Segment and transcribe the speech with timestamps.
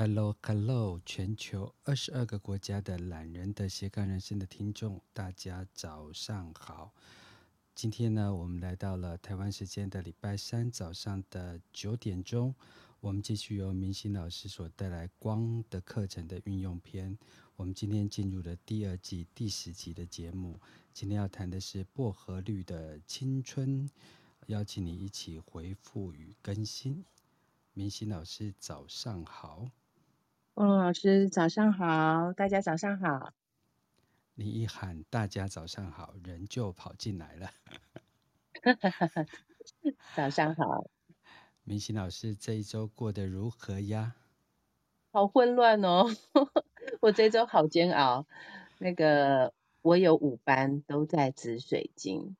[0.00, 6.94] Hello，Hello，全球二十二个国家的懒人的斜杠人生的听众，大家早上好。
[7.74, 12.54] 今天呢，我们来到了台湾时间的礼拜三早上的九点钟，
[13.00, 17.18] 我们继续由明心老师所带来光的课程的运用篇。
[17.56, 20.60] 我们今天进入了第二季第十集的节目，
[20.94, 23.90] 今天要谈的是薄荷绿的青春，
[24.46, 27.04] 邀请你一起回复与更新。
[27.72, 29.68] 明心老师早上好。
[30.58, 33.32] 汪龙老师，早上好，大家早上好。
[34.34, 37.48] 你一喊大家早上好，人就跑进来了。
[40.16, 40.90] 早上好，
[41.62, 44.16] 明心老师这一周过得如何呀？
[45.12, 46.06] 好混乱哦，
[46.98, 48.26] 我这周好煎熬。
[48.78, 52.36] 那个，我有五班都在紫水晶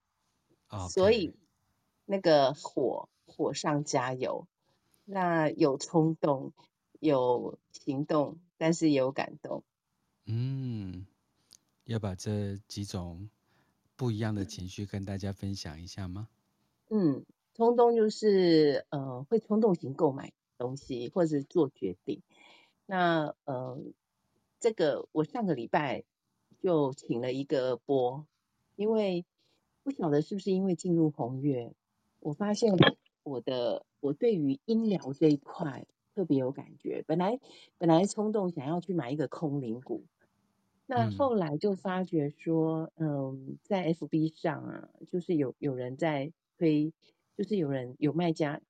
[0.70, 0.88] ，Okay.
[0.88, 1.36] 所以
[2.04, 4.48] 那个火火上加油。
[5.04, 6.52] 那有冲动。
[7.00, 9.62] 有行动，但是也有感动。
[10.26, 11.06] 嗯，
[11.84, 13.30] 要把这几种
[13.96, 16.28] 不一样的情绪跟大家分享一下吗？
[16.90, 17.24] 嗯，
[17.54, 22.22] 冲动就是呃，会冲动型购买东西或者做决定。
[22.84, 23.80] 那呃，
[24.58, 26.04] 这个我上个礼拜
[26.60, 28.26] 就请了一个播，
[28.76, 29.24] 因为
[29.82, 31.72] 不晓得是不是因为进入红月，
[32.20, 32.74] 我发现
[33.22, 35.86] 我的我对于音疗这一块。
[36.18, 37.38] 特别有感觉，本来
[37.78, 40.02] 本来冲动想要去买一个空灵股，
[40.84, 46.92] 那后来就发觉说，嗯、呃，在 FB 上啊，就是有有人在推，
[47.36, 48.60] 就是有人有卖家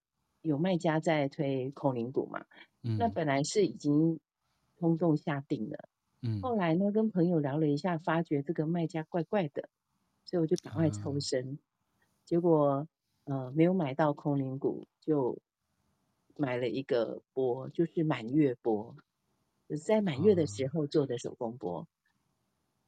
[0.42, 2.44] 有卖家在推空灵股嘛，
[2.82, 4.20] 嗯，那本来是已经
[4.78, 5.88] 冲动下定了，
[6.20, 9.70] 嗯，后来呢跟朋友聊了一下，发觉这个卖家怪怪的，
[10.26, 11.58] 所以我就赶快抽身，嗯、
[12.26, 12.86] 结果
[13.24, 15.38] 呃没有买到空灵股就。
[16.38, 18.94] 买了一个钵，就是满月钵，
[19.68, 21.88] 就是在满月的时候做的手工钵。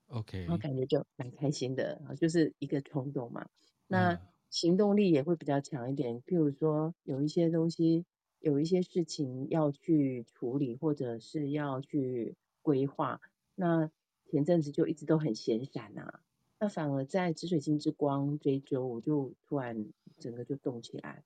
[0.07, 3.49] OK，然后感觉就蛮开心的，就是一个冲动嘛。
[3.89, 8.05] 那行动力也会比较强一点，譬如说有一些东西，
[8.39, 13.21] 有一些事情要去处理，或者是要去规划。
[13.57, 13.91] 那
[14.31, 16.21] 前阵子就一直都很闲散啊，
[16.61, 19.87] 那反而在紫水晶之光这一周，我就突然
[20.19, 21.25] 整个就动起来。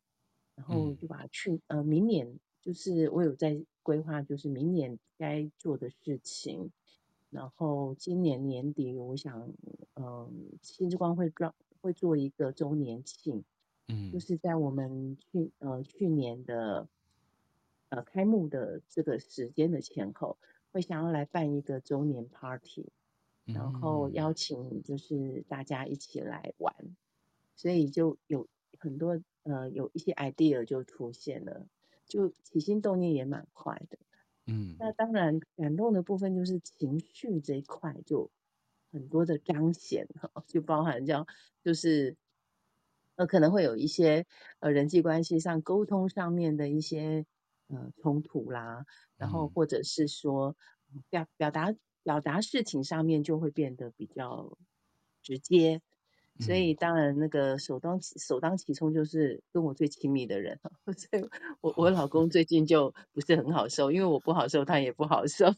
[0.57, 6.71] 然后就把去呃明年就是我有在规划，就是明年该做的事情。
[7.31, 9.53] 然后今年年底，我想
[9.95, 10.31] 嗯，
[10.63, 13.43] 新之光会做会做一个周年庆，
[13.89, 16.87] 嗯，就是在我们去呃去年的
[17.89, 20.39] 呃开幕的这个时间的前后，
[20.71, 22.87] 会想要来办一个周年 party，
[23.45, 26.73] 然后邀请就是大家一起来玩，
[27.57, 28.47] 所以就有
[28.79, 29.21] 很多。
[29.45, 31.67] 呃，有一些 idea 就出现了，
[32.07, 33.99] 就起心动念也蛮快的。
[34.47, 38.31] 嗯，那当然感动的部分就是情绪这一块就
[38.93, 41.27] 很多的彰显哈，就包含叫
[41.63, 42.17] 就是
[43.17, 44.27] 呃可能会有一些
[44.61, 47.25] 呃人际关系上沟通上面的一些
[47.69, 48.85] 呃冲突啦，
[49.17, 50.57] 然后或者是说
[51.11, 54.59] 表表达表达事情上面就会变得比较
[55.23, 55.81] 直接。
[56.41, 60.59] 所以当然，那个首当首当其冲就是跟我最亲密的人，
[60.97, 61.29] 所以
[61.61, 65.55] 我我老公最近就不是很好受，因为我不好受，他也不好受。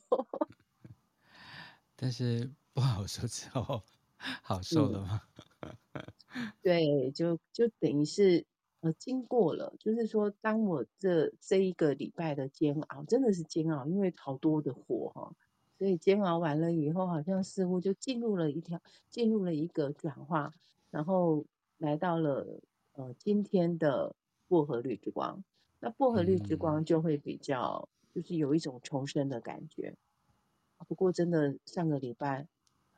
[1.97, 3.83] 但是不好受之后
[4.19, 5.23] 好受了吗？
[5.61, 8.45] 嗯、对，就就等于是
[8.81, 15.33] 呃经过了，就是说，当我这这一个礼拜的煎熬，真的是煎熬，因为好多的火哈。
[15.79, 20.55] 所以煎熬完了以后，好像似乎就进入了一条，进入了一个转化，
[20.91, 21.45] 然后
[21.79, 22.61] 来到了
[22.93, 24.15] 呃今天的
[24.49, 25.45] 薄荷绿之光。
[25.81, 29.95] 那薄荷绿之光就会比较，就是有一种重生的感觉。
[30.89, 32.47] 不过真的上个礼拜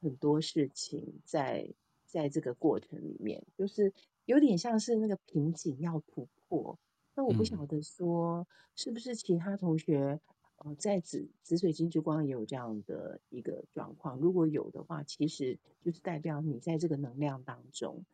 [0.00, 1.72] 很多事情在
[2.06, 3.92] 在这个过程里面，就是
[4.24, 6.78] 有点像是那个瓶颈要突破。
[7.14, 8.46] 那我不晓得说
[8.76, 10.20] 是不是其他同学。
[10.58, 18.04] 呃，在紫紫水晶之光也有这样的一个状况，如果有的话，其实就是代表你在这个能量当中，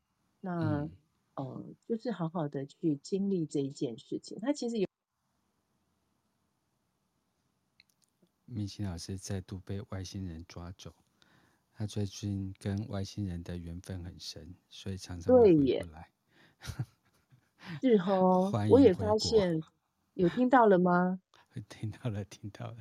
[0.41, 0.91] 那、嗯、
[1.37, 4.39] 呃，就是好好的去经历这一件事情。
[4.41, 4.87] 他其实有，
[8.45, 10.95] 明星老师再度被外星人抓走，
[11.73, 16.11] 他最近跟外星人的缘分很深，所以常常会回不来。
[17.81, 19.63] 是哦， 我也发现，
[20.13, 21.21] 有听到了吗？
[21.69, 22.77] 听到了，听到了。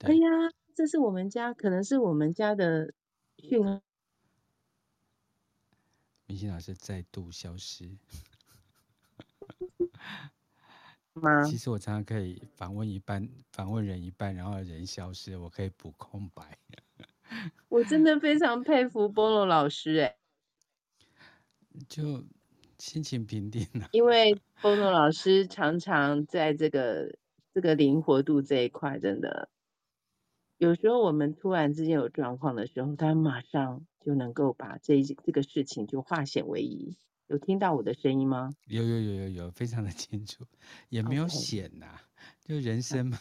[0.00, 0.28] 哎呀，
[0.74, 2.92] 这是我们家，可能是我们家的
[3.38, 3.80] 讯号。
[6.26, 7.96] 明星老师再度消失。
[11.14, 11.44] 吗？
[11.44, 16.58] 其实我常常可以访问一半，访问人一半，然后人消失，我可以补空白。
[17.68, 20.16] 我真的非常佩服 Bono 老师，哎，
[21.88, 22.24] 就
[22.78, 23.88] 心情平定了。
[23.92, 27.16] 因为 Bono 老师常常在这个
[27.56, 29.48] 这个灵活度这一块，真的，
[30.58, 36.98] 有时候我们突然之间有状况的时候，他马上就能够把这这个事情就化险为夷。
[37.28, 38.54] 有听到我的声音吗？
[38.66, 40.44] 有有有有有，非常的清楚，
[40.90, 41.98] 也没有险呐.
[42.44, 43.18] 就人生嘛。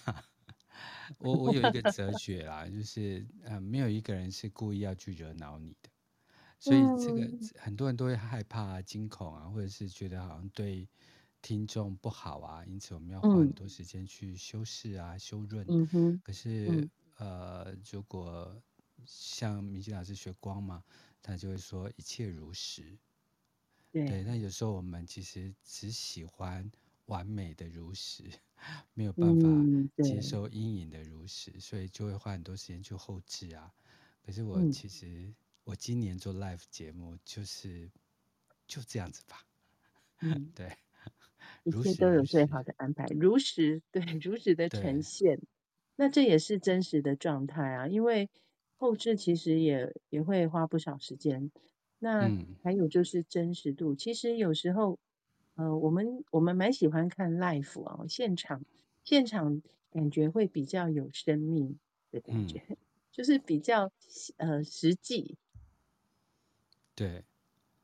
[1.20, 5.90] 我我有一个哲学啦，就是呃，没有一个人是故意要去惹恼你的，
[6.60, 10.86] 所以这个、嗯、很多人都会害怕啊、惊恐啊，或者是觉得好像对
[11.46, 15.64] 听众不好啊，因此我们要花很多时间去修饰啊、嗯、修润。
[15.70, 16.22] 嗯哼。
[16.24, 18.60] 可是、嗯、呃，如果
[19.06, 20.84] 像明星老师学光嘛，
[21.22, 22.98] 他就会说一切如实。
[23.92, 24.08] 对。
[24.10, 24.24] 对。
[24.24, 26.68] 那有时候我们其实只喜欢
[27.06, 28.24] 完美的如实。
[28.96, 29.48] 没有办法
[30.04, 33.72] 接受阴影的如实，嗯、所以就会花很多时间去后置啊。
[34.26, 37.92] 可是我其实、嗯、我今年做 live 节目就是
[38.66, 39.46] 就这样子吧。
[40.22, 40.76] 嗯，对，
[41.66, 45.42] 一切都有最好的安排，如实，对，如实的呈现。
[45.98, 48.30] 那这也是真实的状态啊，因为
[48.78, 51.52] 后置其实也也会花不少时间。
[52.00, 52.32] 那
[52.64, 54.98] 还有就是真实度，嗯、其实有时候。
[55.58, 58.66] 呃，我们我们蛮喜欢看 live 啊，现场
[59.06, 61.80] 现场感觉会比较有生命
[62.12, 62.76] 的感觉，嗯、
[63.10, 63.90] 就是比较
[64.36, 65.38] 呃实际。
[66.94, 67.24] 对，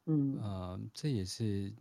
[0.06, 1.74] 嗯呃，这也是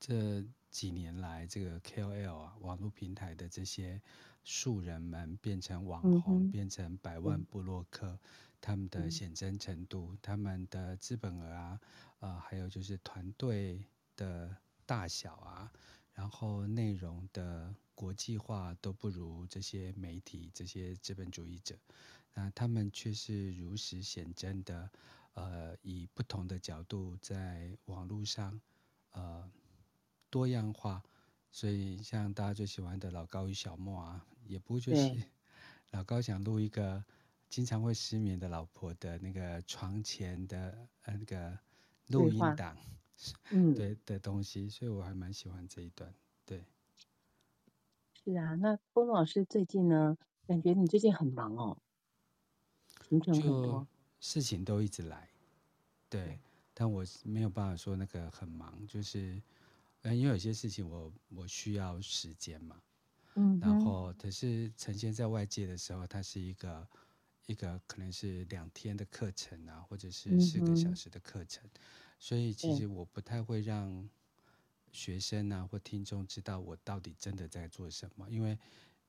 [0.00, 0.44] 这
[0.76, 4.02] 几年来这个 KOL 啊，网络平台的这些
[4.44, 8.18] 素人们变成网红，嗯、变成百万部落客，嗯、
[8.60, 11.80] 他们的显真程度，嗯、他们的资本额啊，
[12.18, 13.86] 呃，还有就是团队
[14.16, 14.54] 的。
[14.88, 15.72] 大小啊，
[16.14, 21.76] 然后内容的国际化都不如这些媒体、这些资本主义者，
[22.34, 24.88] 那他们却是如实显真的，
[25.34, 28.60] 呃，以不同的角度在网络上，
[29.10, 29.50] 呃，
[30.36, 31.02] 多样化。
[31.50, 35.16] 所以像大家最喜欢的老高与小莫啊，也不就是
[35.92, 37.02] 老高想录一个
[37.48, 41.58] 经常会失眠的老婆的那个床前的那个
[42.08, 42.76] 录音档。
[43.50, 46.12] 嗯，对的东西，所以我还蛮喜欢这一段。
[46.44, 46.62] 对，
[48.22, 50.18] 是啊，那 Bono 老师最近呢？
[50.46, 51.78] 感觉你最近很忙哦，
[53.08, 53.86] 行程很多，
[54.20, 55.30] 事情都一直来。
[56.10, 56.38] 对，
[56.74, 59.42] 但我没有办法说那个很忙，就是，嗯，
[60.14, 62.80] 因为有些事情我我需要时间嘛。
[63.34, 63.58] 嗯。
[63.60, 66.88] 然后，可是呈现在外界的时候，它是一个
[67.46, 71.64] 一个可能是两天的课程啊，或者是四个小时的课程。
[71.64, 71.80] 嗯
[72.18, 74.08] 所以其实我不太会让
[74.90, 78.58] 学生啊或听众知道我到底真的在做什么，因为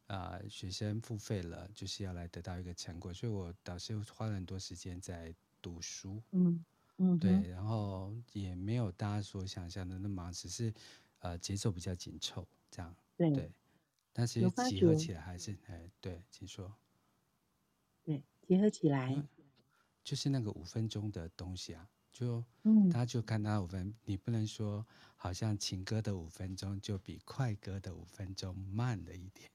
[0.07, 6.65] 啊、呃、学生付费了就是要来得到一个成果，所以我导师花了很多时间在读书，嗯
[6.97, 10.73] 嗯，对，然后也没有大家所想象的那么忙，只是
[11.19, 13.51] 呃节奏比较紧凑这样，对，对，
[14.11, 14.39] 但是
[14.69, 16.73] 结合起来还是哎对，请说，
[18.03, 19.23] 对，结合起来。
[20.03, 21.89] 就是那个五分钟的东西啊。
[22.11, 22.89] 就，嗯。
[22.89, 24.83] 他就看他五分，你不能说
[25.15, 29.51] 好像情歌的五分钟就比快歌的五分钟慢了一点，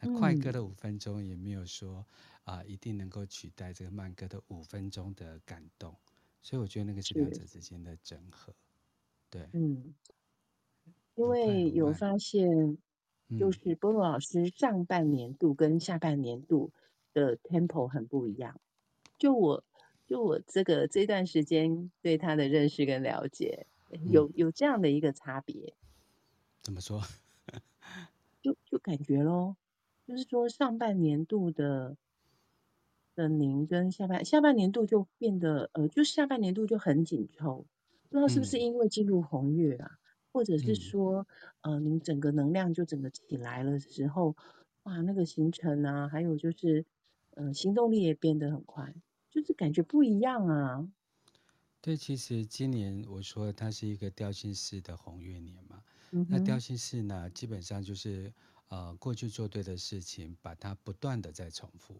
[0.00, 1.98] 那快歌的五分钟也没有说
[2.44, 5.94] 啊、呃、一定能够取代这个慢歌的五分钟的感动，
[6.42, 8.52] 所以我觉得那个是两者之间的整合，
[9.30, 9.94] 对，嗯，
[11.14, 12.76] 因为有发现，
[13.38, 16.72] 就是 Bono 老师上半年度跟下半年度
[17.14, 18.60] 的 tempo 很不一样，
[19.18, 19.64] 就我。
[20.08, 23.66] 就我这个这段时间对他的认识跟了解，
[24.10, 25.74] 有有这样的一个差别。
[26.60, 27.00] 怎么说？
[28.42, 29.56] 就就感觉咯，
[30.06, 31.96] 就是说上半年度的
[33.14, 37.66] 的您跟下半下半年度就变得呃，就下半年度就很紧凑，
[38.08, 39.98] 不知道是不是因为进入红月啊，嗯、
[40.32, 41.26] 或者是说
[41.60, 44.36] 呃，您整个能量就整个起来了时候，
[44.84, 46.84] 哇，那个行程啊，还有就是
[47.30, 48.94] 呃，行动力也变得很快。
[49.30, 50.86] 就是感觉不一样啊。
[51.80, 55.82] 对，其实今年我说它是一个调性式的红月年嘛。
[56.10, 58.30] 嗯、那调性式呢，基本上就是
[58.68, 61.98] 呃过去做对的事情，把它不断的在重复。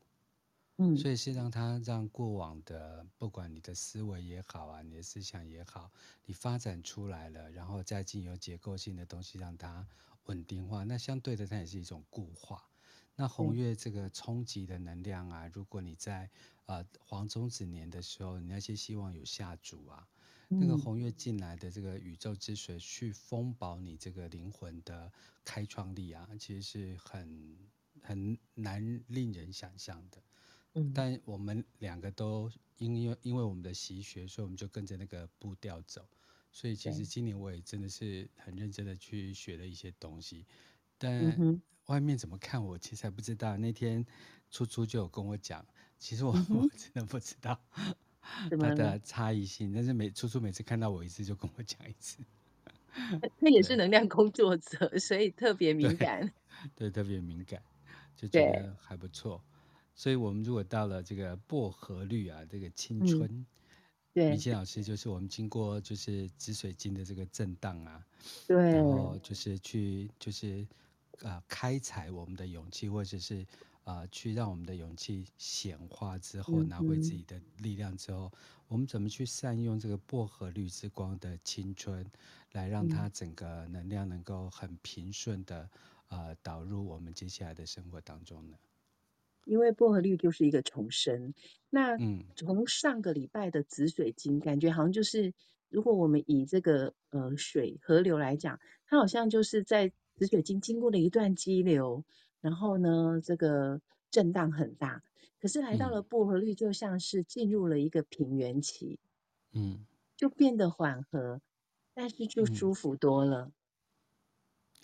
[0.83, 0.97] 嗯。
[0.97, 5.91] 所以是让它让过往的，不管你的思维也好啊，你的思想也好，
[6.25, 9.87] 你发展出来了，然后再经由结构性的东西让它
[10.25, 10.85] 稳定化。
[10.85, 12.69] 那相对的，它也是一种固化。
[13.15, 16.31] 那红月这个冲击的能量啊，如果你在
[16.67, 20.09] 呃黄种子年的时候，你那些希望有下注啊，
[20.49, 25.13] 那个红月进来的这个宇宙之水去丰饱你这个灵魂的
[25.45, 27.59] 开创力啊，其实是很
[28.01, 30.23] 很难令人想象的。
[30.75, 36.07] 嗯，但我们两个都因为因为我们的习学，所以我们就跟着那个步调走。
[36.51, 40.47] 所以其实今年我也真的是很认真的去学了一些东西，
[40.99, 43.57] 但外面怎么看我其实还不知道。
[43.57, 44.05] 那天
[44.51, 45.67] 初初就有跟我讲，
[45.99, 47.59] 其实我我真的不知道
[48.61, 52.19] 它的差异性，但是每初初每次看到我一次就跟我讲一次。
[53.41, 56.31] 他也是能量工作者，所以特别敏感。
[56.77, 57.63] 对， 对，特别敏感，
[58.15, 59.43] 就觉得还不错。
[59.95, 63.29] 所以我们如果到了这个薄荷绿啊，这个青春。
[63.31, 63.47] 嗯
[64.15, 68.07] 对，明谦老师就是我们经过就是紫水晶的这个震荡啊，
[68.47, 70.67] 对，然后就是去就是
[71.21, 73.41] 呃开采我们的勇气，或者是
[73.85, 82.05] 啊、呃、去让我们的勇气显化之后，拿回自己的力量之后，嗯、我们怎么去善用这个薄荷绿之光的青春，
[82.53, 85.71] 来让它整个能量能够很平顺的
[86.09, 88.59] 呃导入我们接下来的生活当中呢？
[89.45, 91.35] 因为薄荷绿就是一个重生，
[91.69, 91.99] 那
[92.37, 95.35] 从上个礼拜的紫水晶，感觉好像就是，
[95.69, 102.05] 如果我们以这个呃水河流来讲，它好像就是在紫水晶经过了一段激流，
[102.41, 103.81] 然后呢，这个
[104.11, 105.03] 震荡很大，
[105.41, 109.01] 可是来到了薄荷绿，就像是进入了一个平原期，
[109.53, 109.85] 嗯，
[110.17, 111.41] 就变得缓和，
[111.95, 112.75] 但是就舒。
[112.75, 113.51] 服多了。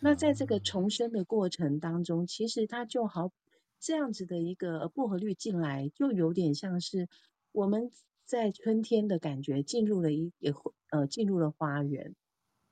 [0.00, 3.30] 那在这个重生的过程当中，其实它就好。
[3.80, 7.08] 这样子的一个薄荷绿进来，就有点像是
[7.52, 7.90] 我们
[8.25, 10.52] 在春天的感觉，进入了一也
[10.90, 12.14] 呃进入了花园。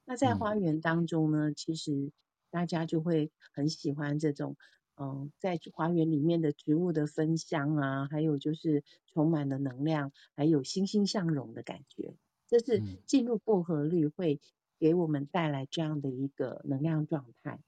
[0.05, 2.13] 那在花园当中呢，其实
[2.51, 4.57] 大家就会很喜欢这种
[4.97, 12.15] 嗯、呃，在花园里面的植物的芬香啊，还有就是充满了能量，还有欣欣向荣的感觉。
[12.49, 14.41] 这是进入薄荷绿会
[14.79, 17.59] 给我们带来这样的一个能量状态。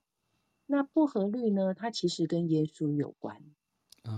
[0.70, 1.72] 那薄荷绿呢？
[1.72, 3.42] 它其实跟耶稣有关，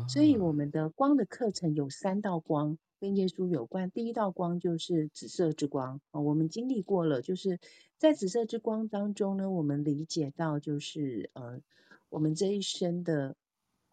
[0.09, 3.88] 所以我们的光的课程有三道光跟耶稣有关。
[3.92, 7.61] 第一道光就是紫色之光啊，我们经历过了，就是
[7.99, 11.61] 在紫色之光当中呢，我们理解到就是呃，
[12.09, 13.37] 我们这一生的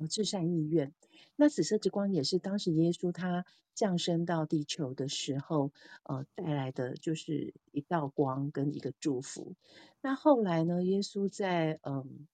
[0.09, 0.93] 至善意愿。
[1.35, 3.45] 那紫色之光也是当时耶稣他
[3.75, 5.71] 降生到地球的时候，
[6.01, 9.53] 呃，带来的就是一道光跟一个祝福。
[10.01, 11.93] 那后来呢，耶稣在嗯。
[11.93, 12.27] 呃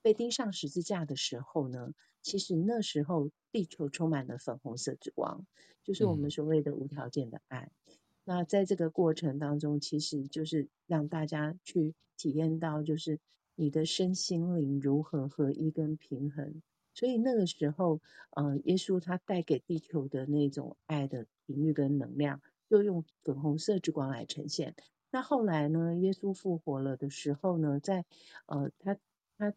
[0.00, 5.46] 被钉上十字架的时候呢，其实那时候地球充满了粉红色之光，
[5.82, 7.70] 就是我们所谓的无条件的爱。
[7.86, 7.94] 嗯。
[8.24, 13.18] 那在这个过程当中，其实就是让大家去体验到，就是
[13.54, 16.62] 你的身心灵如何合一跟平衡。
[16.94, 18.00] 所以那个时候，
[18.30, 24.74] 呃，耶稣他带给地球的那种爱的频率跟能量，就用粉红色之光来呈现。
[25.10, 28.04] 那后来呢，耶稣复活了的时候呢，在
[28.46, 28.96] 呃，他
[29.38, 29.54] 他。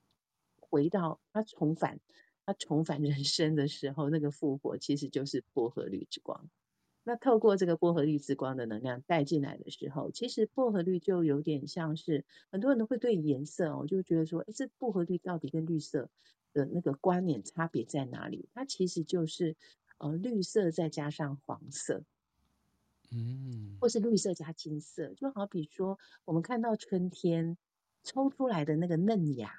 [0.72, 2.00] 回到他重返，
[2.46, 6.50] 他重返 人生的时候，那个复活其实就是薄荷绿之光。
[7.04, 16.10] 那透过这个薄荷绿之光的能量带进来的时候，其实薄荷绿就有点像是很多人都会对颜色哦，就觉得说，哎，这薄荷绿到底跟绿色
[16.54, 18.48] 的那个观念差别在哪里？
[18.54, 19.56] 它其实就是
[19.98, 22.04] 呃绿色再加上黄色，
[23.10, 27.58] 嗯，或是绿色加金色，就好比说我们看到春天
[28.04, 29.52] 抽出来的那个嫩芽。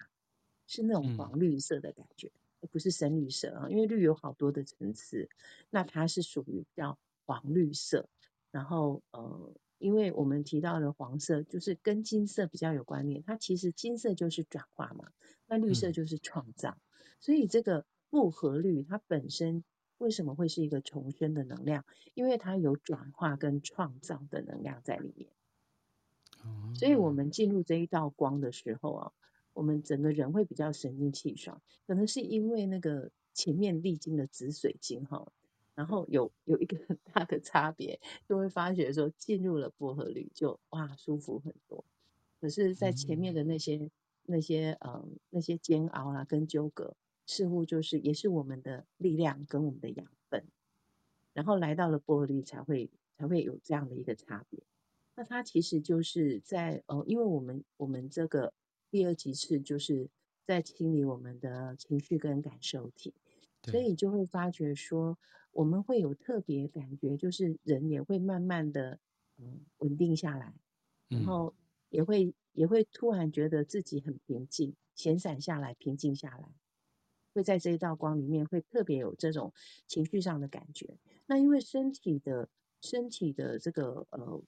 [0.75, 5.29] 是那种黄绿色的感觉，而不是深绿色啊，因为绿有好多的层次，
[5.69, 8.09] 那它是属于比较黄绿色。
[8.51, 15.11] 然后呃，因为我们提到的黄色就是跟金色比较有关联，它其实金色就是转化嘛，
[15.47, 16.79] 那绿色就是创造。
[17.21, 19.65] 所以这个复合绿它本身
[19.99, 21.85] 为什么会是一个重生的能量？
[22.15, 25.29] 因为它有转化跟创造的能量在里面。
[26.75, 29.13] 所以我们进入这一道光的时候啊。
[29.55, 35.31] 我们整个人会比较神清气爽，可能是因为那个前面历经的紫水晶哈，
[35.75, 41.85] 然后有有一个很大的差别，就会发觉说进入了薄荷绿就哇舒服很多，
[42.41, 43.91] 可是，在前面的那些
[44.25, 50.45] 那些嗯那些煎熬啊跟纠葛，似乎就是也是我们的力量跟我们的养分，
[51.35, 54.63] 然后来到了薄荷绿才会才会有这样的一个差别，
[55.15, 58.55] 那它其实就是在呃，因为我们我们这个。
[58.93, 60.11] 第二级次就是
[60.45, 63.15] 在清理我们的情绪跟感受体，
[63.63, 65.19] 所以就会发觉说，
[65.51, 69.01] 我们会有特别感觉，就是人也会慢慢的
[69.39, 70.53] 嗯稳定下来，
[71.09, 71.55] 然后
[71.89, 76.55] 也会也会突然觉得自己很平静，闲散下来，平静下来，
[77.33, 79.55] 会在这一道光里面会特别有这种
[79.87, 80.99] 情绪上的感觉。
[81.25, 82.51] 那因为身体的
[82.83, 84.43] 身体的这个呃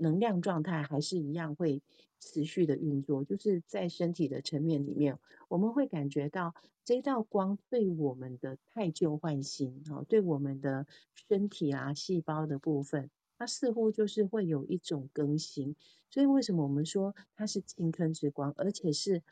[0.00, 1.82] 能量状态还是一样会
[2.18, 6.54] 持续的运作，就是在身体的层面里面，我们会感觉到
[6.84, 10.86] 这道光对我们的太旧换新啊，对我们的
[11.28, 15.76] 身体啊细胞的部分，它似乎就是会有一种更新。
[16.08, 19.22] 所以为什么我们说它是青春之光，而且是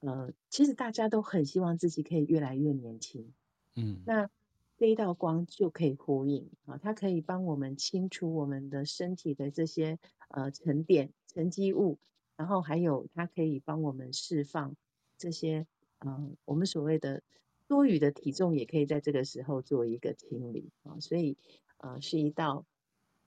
[0.00, 3.32] 呃，其实大家都很希望自己可以越来越年轻，
[3.74, 4.28] 嗯，那。
[4.78, 11.98] 这一道光就可以呼应啊，它可以帮我们清除我们的身体的这些呃沉淀沉积物，
[12.36, 14.76] 然后还有它可以帮我们释放
[15.16, 15.66] 这些
[15.98, 17.22] 嗯、呃、我们所谓的
[17.66, 21.38] 多余的体重，也可以在这个时候做一个清理啊，所以
[21.78, 22.66] 呃是一道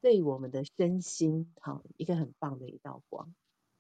[0.01, 3.33] 对我们的身心好一个很棒的一道光。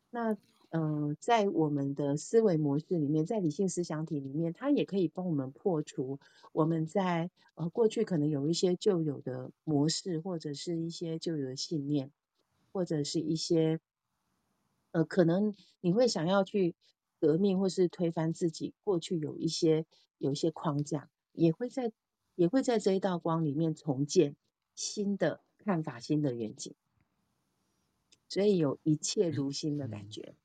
[0.09, 0.35] 那
[0.71, 6.19] 嗯、呃，在我们的思维模式里面，在理性思想体里面，它也可以帮我们破除
[6.51, 12.11] 我们在呃过去可能有一些旧有的模式，或者是一些旧有的信念，
[12.71, 13.79] 或者是一些
[14.91, 16.75] 呃可能你会想要去
[17.19, 19.87] 革命或是推翻自己过去有一些
[20.19, 21.91] 有一些框架，也会在
[22.35, 24.35] 也会在这一道光里面重建
[24.75, 26.75] 新的看法、新的远景，
[28.27, 30.35] 所以有一切如新的感觉。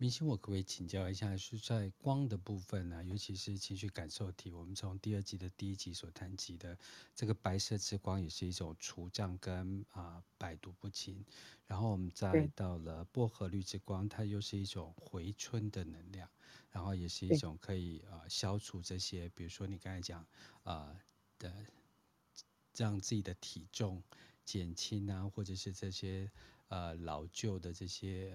[0.00, 3.02] 明星，我可不可以请教一下，是在光的部分呢、啊？
[3.02, 6.78] 尤其是情绪感受体，我们从第二季的第一集所谈及的
[7.16, 11.24] 这个白色之光，也是一种除障跟啊、呃、百毒不侵。
[11.66, 16.30] 然后我们再到了薄荷绿之光，它又是一种回春的能量，
[16.70, 20.20] 然后也是一种可以啊、呃、消除这些，比如说你刚才讲
[20.62, 21.00] 啊、呃、
[21.40, 21.66] 的
[22.76, 24.00] 让自己的体重
[24.44, 26.30] 减轻啊，或者是这些
[26.68, 28.32] 呃老旧的这些。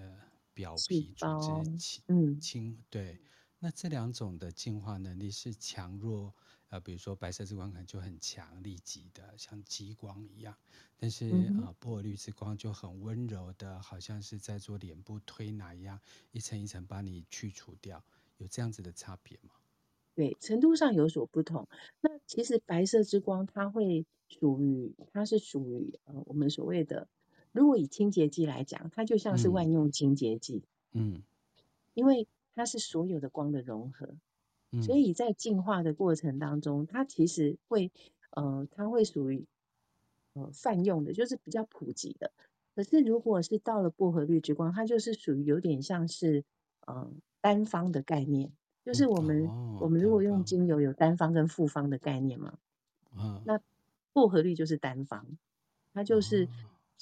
[0.54, 3.20] 表皮组织清，嗯，清对，
[3.58, 6.34] 那这两种的净化能力是强弱，
[6.68, 10.56] 呃，比如说白色之光可能就很强立即的，像激光一样，
[10.96, 16.00] 但是啊、嗯呃，薄荷绿之光就很温柔的，好像是在做脸部推拿一样，
[16.32, 18.04] 一层一层把你去除掉，
[18.38, 19.54] 有这样子的差别吗？
[20.16, 21.66] 对，程度上有所不同。
[22.00, 27.08] 那其实白色之光它会属于，它是属于呃我们所谓的。
[27.54, 31.22] 如果以清洁剂来讲，它就像是万用清洁剂，嗯，
[31.94, 34.08] 因为它是所有的光的融合，
[34.72, 37.92] 嗯，所以在进化的过程当中，它其实会，
[38.30, 39.46] 呃，它会属于，
[40.32, 42.32] 呃，泛用的，就是比较普及的。
[42.74, 46.42] 可是如果是到了薄荷绿之光，它就是属于有点像是，
[46.80, 47.08] 呃，
[47.40, 48.50] 单方的概念，
[48.84, 52.58] 就是我们，哦，我们如果用精油有单方跟复方的概念嘛，
[53.16, 53.60] 嗯，那
[54.12, 55.24] 薄荷绿就是单方，
[55.92, 56.48] 它就是。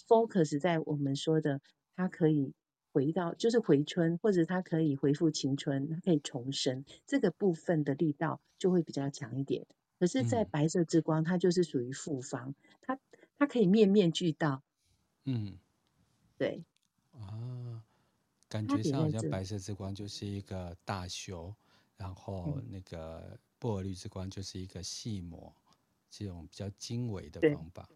[0.09, 1.61] 哦 focus 在我们说的，
[1.97, 2.53] 它可以
[2.93, 9.67] 回到，就是回春，或者它可以恢复青春，它可以重生，这个部分的力道就会比较强一点。
[9.99, 12.99] 可是，在白色之光，它就是属于复方，它
[13.39, 14.63] 它可以面面俱到。
[15.25, 15.59] 嗯，
[16.37, 16.65] 对。
[17.13, 17.85] 啊，
[18.49, 21.55] 感觉上好像白色之光就是一个大修，
[21.97, 25.55] 然后那个薄荷绿之光就是一个细磨，
[26.11, 27.89] 这种比较精微的方法。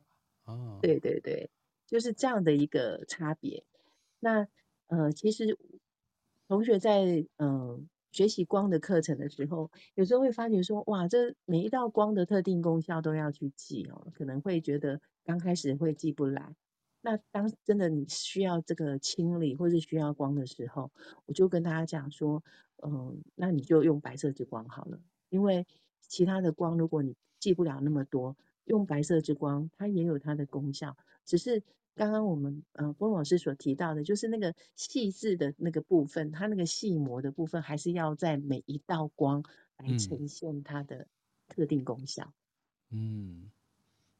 [0.44, 1.50] 哦，对对对。
[1.86, 3.64] 就是这样的一个差别。
[4.20, 4.46] 那
[4.88, 5.58] 呃，其实
[6.48, 16.54] 同学在嗯、学习光的课程的时候，有时候会发觉说，哇，这每一道光的特定功效都要去记哦，可能会觉得刚开始会记不来。
[17.02, 20.90] 那当真的你需要这个清理或是需要光的时候，
[21.26, 22.42] 我就跟大家讲说，
[22.82, 25.66] 嗯、那你就用白色之光好了，因为
[26.00, 30.96] 其他的光如果你记不了那么多，用白色之光它也有它的功效。
[31.24, 31.62] 只是
[31.94, 39.42] 刚刚我们呃波老师所提到的，就是那个细致的那个部分，它那个细磨的部分，还是要在每一道光
[39.78, 41.08] 来呈现它的
[41.48, 42.32] 特定功效。
[42.90, 43.50] 嗯，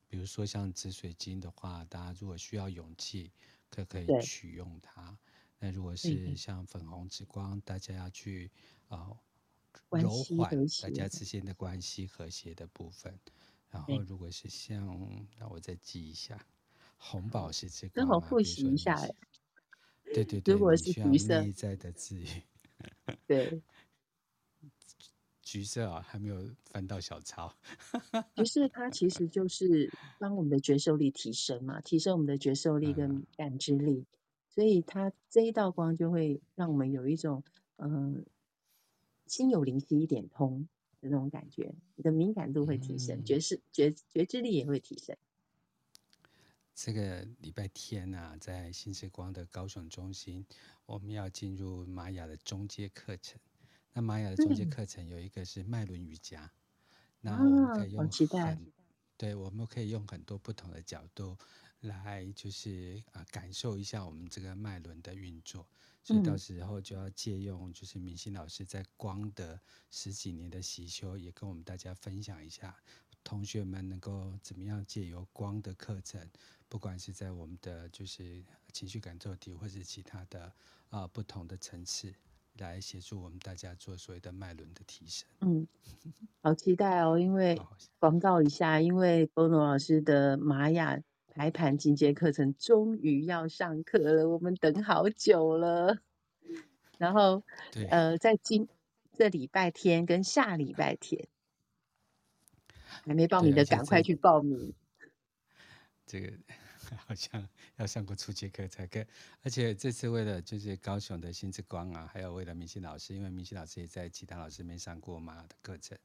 [0.08, 3.30] 比如说像紫水晶的话，大家如果需要勇气，
[3.68, 5.18] 可可以取用它。
[5.58, 8.50] 那如果是像粉红之光，大家要去
[8.88, 9.10] 啊、
[9.90, 10.50] 呃、柔缓
[10.82, 13.18] 大家之间的关系和谐的部分。
[13.76, 14.86] 然后如果是像，
[15.38, 16.46] 那我再记一下。
[16.98, 19.14] 红宝石之光，刚好复习一下哎。
[20.14, 22.26] 对对对，如果是橘色，内在的治愈。
[23.26, 23.62] 对，
[25.42, 27.54] 橘色啊，还没有翻到小抄。
[28.34, 34.06] 橘色它其实就是帮我们的觉受力提升嘛，提升我们的觉受力跟感知力，嗯、
[34.48, 37.44] 所以它这一道光就会让我们有一种
[37.76, 38.24] 嗯、呃，
[39.26, 40.66] 心有灵犀一点通
[41.06, 45.16] 的那种感觉，你的敏感度会提升，嗯、觉知觉觉知力也会提升。
[46.74, 50.44] 这个礼拜天啊，在新之光的高雄中心，
[50.84, 53.40] 我们要进入玛雅的中阶课程。
[53.94, 56.52] 那玛雅的中阶课程有一个是脉轮瑜伽，
[57.22, 58.58] 那、嗯、我们可以用很、啊、
[59.16, 61.38] 对，我们可以用很多不同的角度
[61.80, 65.66] 来就是啊感受一下我们这个脉轮的运作，
[66.06, 72.76] 所以到时候就要借用就是明星老师在光的十几年的习修，也跟我们大家分享一下，
[73.24, 76.24] 同学们能够怎么样借由光的课程，
[76.68, 78.40] 不管是在我们的就是
[78.72, 80.52] 情绪感受体，或是其他的
[80.90, 82.14] 啊不同的层次，
[82.58, 85.28] 来协助我们大家做所谓的脉轮的提升。
[85.40, 85.66] 嗯，
[86.40, 87.18] 好期待哦！
[87.18, 87.60] 因为
[87.98, 91.02] 广告一下，因为 Bono 老师的玛雅
[91.36, 95.98] 排盘进阶课程终于要上课了，我们等好久了。
[96.96, 97.42] 然后，
[97.90, 98.66] 呃，在今
[99.12, 101.28] 这礼拜天跟下礼拜天，
[103.04, 104.72] 还没报名的赶快去报名。
[106.06, 106.32] 这个。
[107.04, 109.04] 好像要上过初阶课才可以，
[109.42, 115.98] 而且这次为了就是高雄的新之光啊，还有为了明星老师，因为明星老师也在其他老师没上过嘛的课程，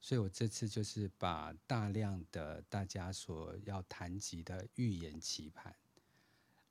[0.00, 5.74] 所以我这次就是把大量的大家所要谈及的预言棋盘，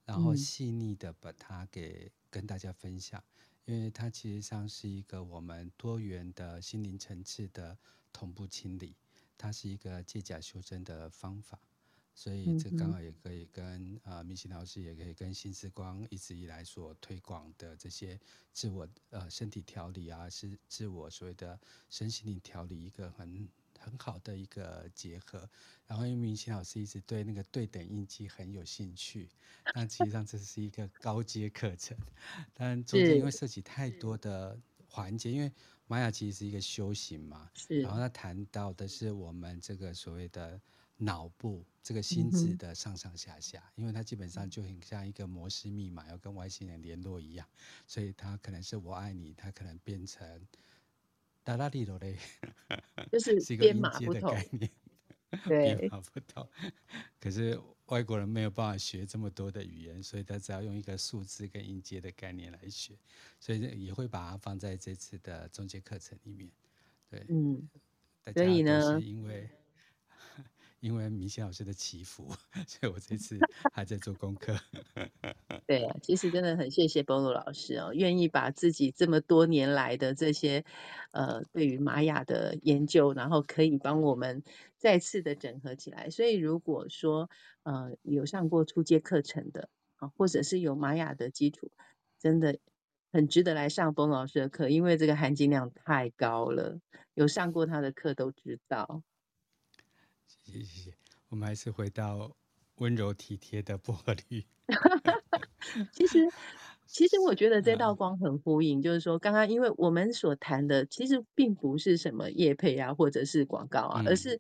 [0.06, 3.22] 然后细腻的把它给跟大家分享，
[3.66, 7.78] 嗯、因为它其实上是一个我们多元的心灵层次的
[8.14, 8.96] 同步清理，
[9.38, 11.60] 它是一个借假修真的方法。
[12.18, 18.20] 所以这刚好也可以跟啊、呃，明心老师也可以跟新之光一直以来所推广的这些
[18.52, 21.60] 自我呃身体调理啊，是自我所谓的
[21.92, 25.48] 身心灵调理一个很很好的一个结合。
[25.86, 29.30] 然后因为明心老师一直对那个对等印记很有兴趣，
[29.76, 31.96] 但实际上这是一个高阶课程，
[32.56, 35.52] 但中间因为涉及太多的环节，因为
[35.86, 37.52] 玛雅其实是一个修行嘛，
[37.84, 40.60] 然后他谈到的是我们这个所谓的。
[41.00, 47.48] 脑部这个心智的上上下下，嗯、因为它基本上就很像一个摩斯密码，要跟外星人联络一样，
[47.86, 50.48] 所以它可能是我爱你，它可能变成
[51.44, 52.18] 哒啦哩啰嘞，
[53.12, 54.72] 就是是一个音阶的概念，
[55.46, 56.50] 对，编码不同。
[57.20, 62.98] 可是外国人没有办法学这么多的语言，所以他只要用一个数字跟音阶的概念来学，
[63.40, 66.50] 所以也会把它放在这次的中阶课程里面。
[67.08, 67.70] 对，嗯，
[68.34, 69.48] 所以呢，因为。
[70.88, 72.30] 因为明心老师的祈福，
[72.66, 73.38] 所以我这次
[73.76, 74.56] 还在做功课。
[75.68, 80.64] 对啊，其实真的很谢谢 Bono 老师哦，愿意把自己这么多年来的这些
[81.12, 84.44] 呃对于玛雅的研究，然后可以帮我们
[84.78, 86.10] 再次的整合起来。
[86.10, 87.30] 所以如果说
[87.64, 91.70] 呃有上过初阶课程的啊，或者是有玛雅的基础，
[92.18, 92.60] 真的
[93.12, 96.80] 很值得来上 Bono 老师的课，因为这个含金量太高了。
[97.14, 99.04] 有上过他的课都知道。
[100.48, 100.94] 谢谢谢谢，
[101.28, 102.34] 我们还是回到
[102.76, 104.46] 温柔体贴的薄荷绿。
[105.92, 106.26] 其实，
[106.86, 114.40] 其实我觉得这道光很呼应，就是说，刚刚因为我们所谈的，其实并不是什么业配啊，或者是广告啊，而是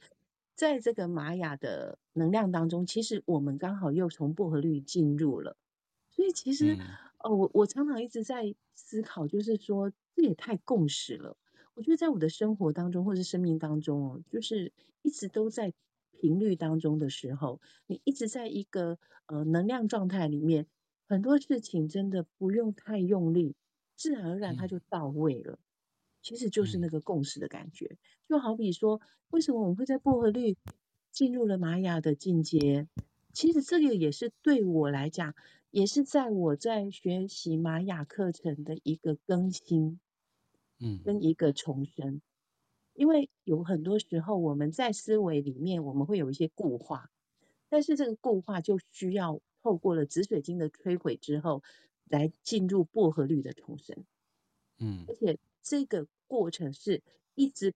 [0.55, 5.57] 在这个玛雅的能量当中，其实我们刚好又从薄荷绿进入了。
[6.09, 6.77] 所以，其实，
[7.19, 11.35] 哦，我我常常一直在思考，就是说，这也太共识了。
[11.73, 15.73] 我觉得在我的生活当中，或是生命当中哦，就是一直都在。
[16.19, 20.65] 频率当中的时候，你一直在一个呃能量状态里面，
[21.07, 23.55] 很多事情真的不用太用力，
[23.95, 25.59] 自然而然它就到位了。
[26.21, 28.99] 其实就是那个共识的感觉，就好比说，
[29.29, 30.57] 为什么我们会在薄荷绿
[31.11, 32.87] 进入了玛雅的境界？
[33.31, 35.35] 其实这个也是对我来讲，
[35.71, 39.99] 也是在我在学习玛雅课程的一个更新，
[40.79, 42.19] 嗯，跟一个重生。
[42.97, 47.11] 因为有很多时候我们在思维里面，我们会有一些固化，
[47.69, 51.61] 但是这个固化就需要透过了紫水晶的摧毁之后，
[52.09, 54.03] 来进入薄荷绿的重生。
[54.79, 57.03] 嗯，而且这个过程是
[57.35, 57.75] 一直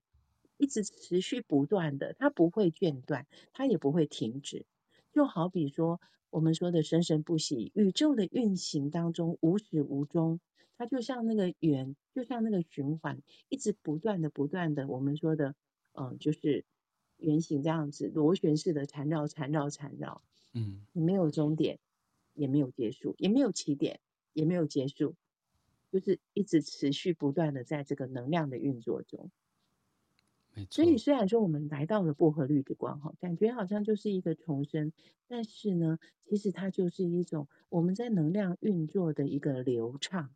[0.56, 4.66] 一直持续不断的，它不会间断，它也不会停止。
[5.12, 10.40] 就好比说我们说的生生不息，宇宙的运行当中无始无终。
[10.78, 15.54] 它就像那个圆，就像那个循环，一直不断的、不断的，我们说的，
[15.92, 16.64] 嗯、呃，就是
[17.18, 21.78] 圆形这样子，螺旋式的缠绕、缠绕、缠绕，嗯，没有终点，
[22.34, 24.00] 也没有结束，也没有起点，
[24.32, 25.14] 也没有结束，
[25.92, 29.30] 就是一直持续不断的在这个能量的运作中。
[30.68, 34.92] 所以虽然说我们来到了薄荷绿之光哈，感觉好像就是一个重生，
[35.26, 40.28] 但是呢，其实它就是一种我们在能量运作的一个流畅。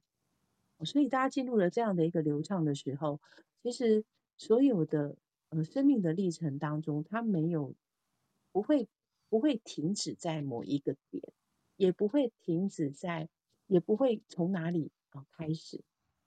[0.84, 3.20] 所以大家进入了这样的一个流畅的时候，
[3.62, 4.04] 其实
[4.36, 5.16] 所有的
[5.48, 7.74] 呃生命的历程当中，它没有
[8.52, 8.88] 不会
[9.28, 11.22] 不会停止在某一个点，
[11.76, 13.28] 也不会停止在，
[13.66, 15.80] 也不会从哪里啊开始，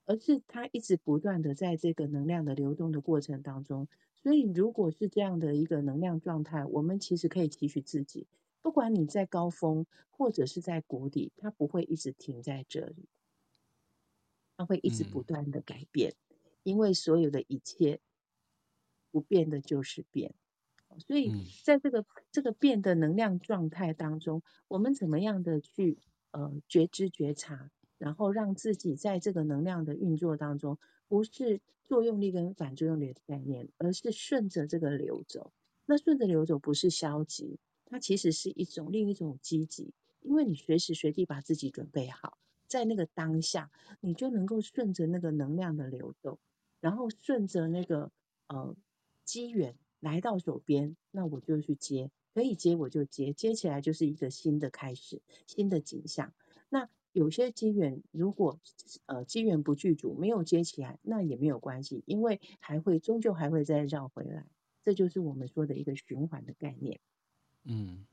[0.06, 3.88] 而是它一直不断的在这个能量的流动的过程当中。
[4.16, 8.28] 所以如果是这样的一个能量状态，我们其实可以提取自己，
[8.62, 13.08] 不管你在高峰或者是在谷底，它不会一直停在这里，
[14.60, 18.02] 它会一直不断的改变，嗯、因为所有的一切
[19.10, 20.36] 不变的就是变。
[20.98, 21.32] 所以
[21.64, 25.98] 在这个这个变的能量状态当中，我们怎么样的去
[26.32, 35.54] 呃觉知觉察，然后让自己在这个能量的运作当中，不是作用力跟反作用力的概念，而是顺着这个流走。
[35.86, 42.38] 那顺着流走不是消极，它其实是一种另一种积极，因为你随时随地把自己准备好，
[42.70, 46.40] 在那个当下，你就能够顺着那个能量的流动，
[46.80, 48.14] 然后顺着那个
[48.48, 48.78] 呃
[49.26, 49.76] 机缘。
[50.02, 56.34] 来到手边，那我就去接，可以接我就接，接起来就是一个新的开始，新的景象。
[56.70, 58.62] 那有些机缘，如果
[59.08, 64.48] 呃机缘不具足，没有接起来，那也没有关系，因为还会终究还会再绕回来，
[64.82, 67.02] 这就是我们说的一个循环的概念。
[67.66, 68.06] 嗯，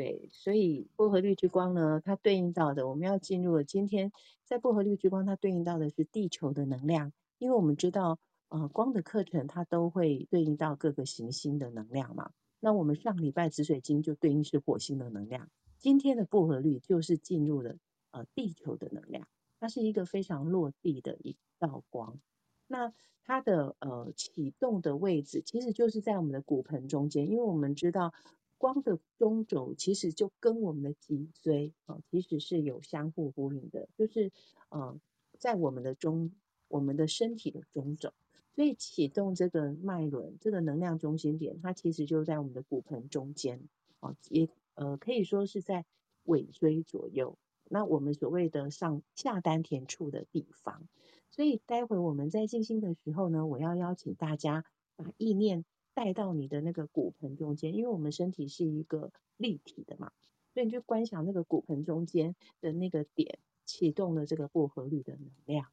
[0.00, 4.12] 对，所以薄荷绿之光呢，它对应到的，我们要进入了今天，
[4.46, 8.18] 在薄荷绿之光，它对应到的是地球的能量，因为我们知道。
[8.52, 12.32] 呃，光的课程它都会对应到各个行星的能量嘛。
[12.58, 17.76] 那我们上礼拜紫水晶就对应是火星的能量，今天的薄荷绿就是进入了
[18.10, 19.28] 呃地球的能量，
[19.60, 22.18] 它是一个非常落地的一道光。
[22.66, 28.12] 那它的呃启动的位置其实就是在我们的骨盆中间，因为我们知道
[28.60, 34.30] 光的中轴其实就跟我们的脊椎啊、其实是有相互呼应的，就是
[34.68, 35.00] 呃
[35.38, 36.30] 在我们的中
[36.68, 38.12] 我们的身体的中轴。
[38.52, 43.62] 所以启动这个脉轮，这个能量中心点，它其实就在我们的骨盆中间，
[44.00, 45.86] 啊，也呃可以说是在
[46.24, 47.38] 尾椎左右。
[47.64, 50.86] 那我们所谓的上下丹田处的地方。
[51.30, 55.64] 所以待会我们在静心的时候呢，我要邀请大家把意念
[55.94, 60.12] 带到你的那个骨盆中间，因为我们身体是一个立体的嘛，
[60.54, 65.66] 所以你就观想那个骨盆中间的那个点，启动了这个薄荷绿的能量。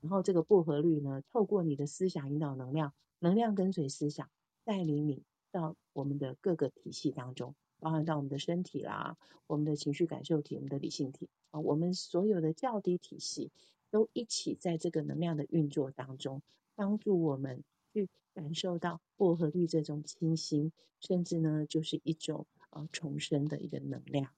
[0.00, 4.30] 然后这个薄荷绿呢，透过你的思想引导能量，能量跟随思想，
[4.64, 13.50] 带领你到我们的各个体系当中，包含到我们的身体啦，我们的情绪感受体，我们的理性体啊，我们所有的较低体系
[13.90, 16.42] 都一起在这个能量的运作当中，
[16.76, 24.32] 帮助我们去感受到薄荷绿这种清新，甚至呢就是一种呃重生的一个能量。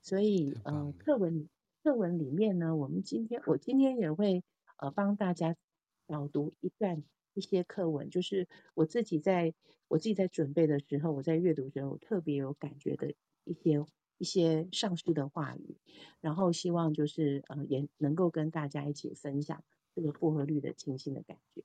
[0.00, 1.48] 所以呃课文。
[1.84, 4.44] 课文里面呢，我们今天我今天也会
[4.76, 5.56] 呃帮大家
[6.06, 7.02] 导读一段
[7.34, 9.52] 一些课文，就是我自己在
[9.88, 13.84] 我自己在准备的时候，我在阅读的时候特别有感觉的一些
[14.16, 15.76] 一些上师的话语，
[16.20, 21.62] 然后希望就是呃也能够跟大家一起分享这个薄荷绿的清新的感觉，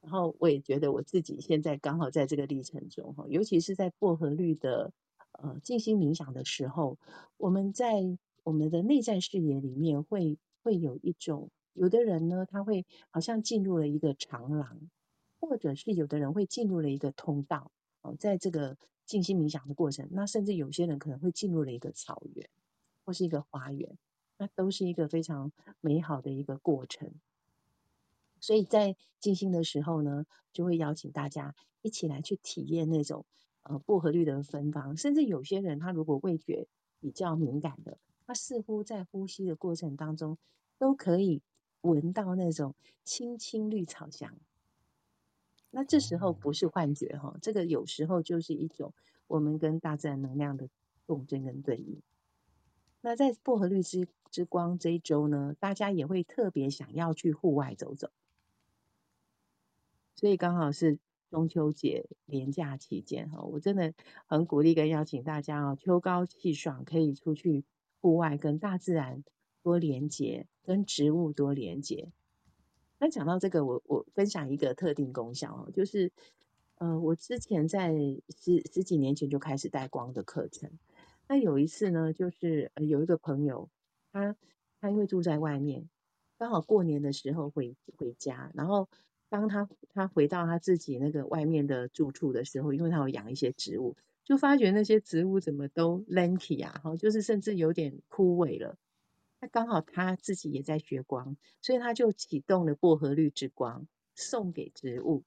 [0.00, 4.92] 然后我也觉得我自己现在刚好在这个历程中哈，尤其是在薄荷绿的
[5.32, 6.98] 呃静心冥想的时候，
[7.36, 8.18] 我们在。
[8.44, 14.88] 我们的内在视野里面会会有一种，有的人呢，他会好像进入了一个长廊，
[15.38, 22.48] 或者是有的人会进入了一个通道哦，在这个静心冥想的过程，那甚至有些人可能会进入了一个草原
[23.04, 23.98] 或是一个花园，
[24.38, 25.52] 那都是一个非常
[25.82, 27.12] 美好的一个过程。
[28.40, 33.24] 所以在静心的时候呢，就会邀请大家一起来去体验那种
[33.62, 36.66] 呃薄荷绿的芬芳，甚至有些人他如果味觉
[37.00, 37.98] 比较敏感的。
[38.26, 40.36] 他似乎在呼吸的过程当中，
[40.76, 41.40] 都可以
[41.80, 44.34] 闻到那种青青绿草香。
[45.70, 48.92] 那这时候不是幻觉哈，这个有时候就是一种
[49.26, 50.68] 我们跟大自然能量的
[51.06, 52.02] 共振跟对应。
[53.00, 58.10] 那在薄荷绿之之光这一周呢，大家也会特别想要去户外走走，
[60.18, 60.98] 所以刚好是
[61.30, 63.94] 中秋节连假期间哈，我真的
[64.26, 67.64] 很鼓励跟邀请大家哦，秋高气爽可以出去。
[68.00, 69.24] 户外跟大自然
[69.64, 72.12] 多连接，跟植物多连接。
[73.00, 76.12] 那讲到这个，我我分享一个特定功效哦，就是
[76.76, 80.70] 呃，我之前在十十几年前就开始带光的课程。
[81.26, 83.68] 那有一次呢，就是有一个朋友，
[84.12, 84.36] 他
[84.80, 85.88] 他因为住在外面，
[86.38, 88.88] 刚好过年的时候回回家，然后
[89.28, 93.96] 当他他回到他自己那个外面的住处的时候，因为他有养一些植物。
[94.24, 98.76] 就发觉那些植物怎么都 lanky 啊，哈就是甚至有点枯萎了。
[99.40, 105.22] 那刚好他自己也在学光，所以他就启动了薄荷绿之光，送给植物。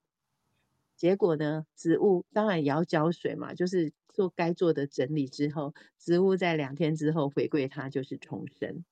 [0.96, 8.86] 结果呢，植物当然也要浇水嘛，就是做该做的整理之后，植物在两天之后回归它就是重生。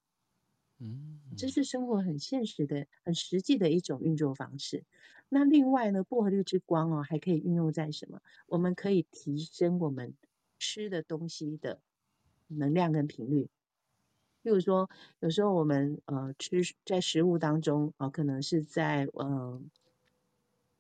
[0.80, 4.86] 嗯，这是生活很现实的、很实际的一种运作方式。
[5.30, 8.22] 那另外呢，薄荷绿之光哦，还可以运用在什么？
[8.48, 10.16] 我们可以提升我们
[10.58, 11.82] 吃的东西的
[12.48, 13.50] 能量跟频率。
[14.44, 14.90] 譬如说，
[15.20, 19.12] 有时候我们呃吃在食物当中啊、可能是在嗯。
[19.14, 19.62] 呃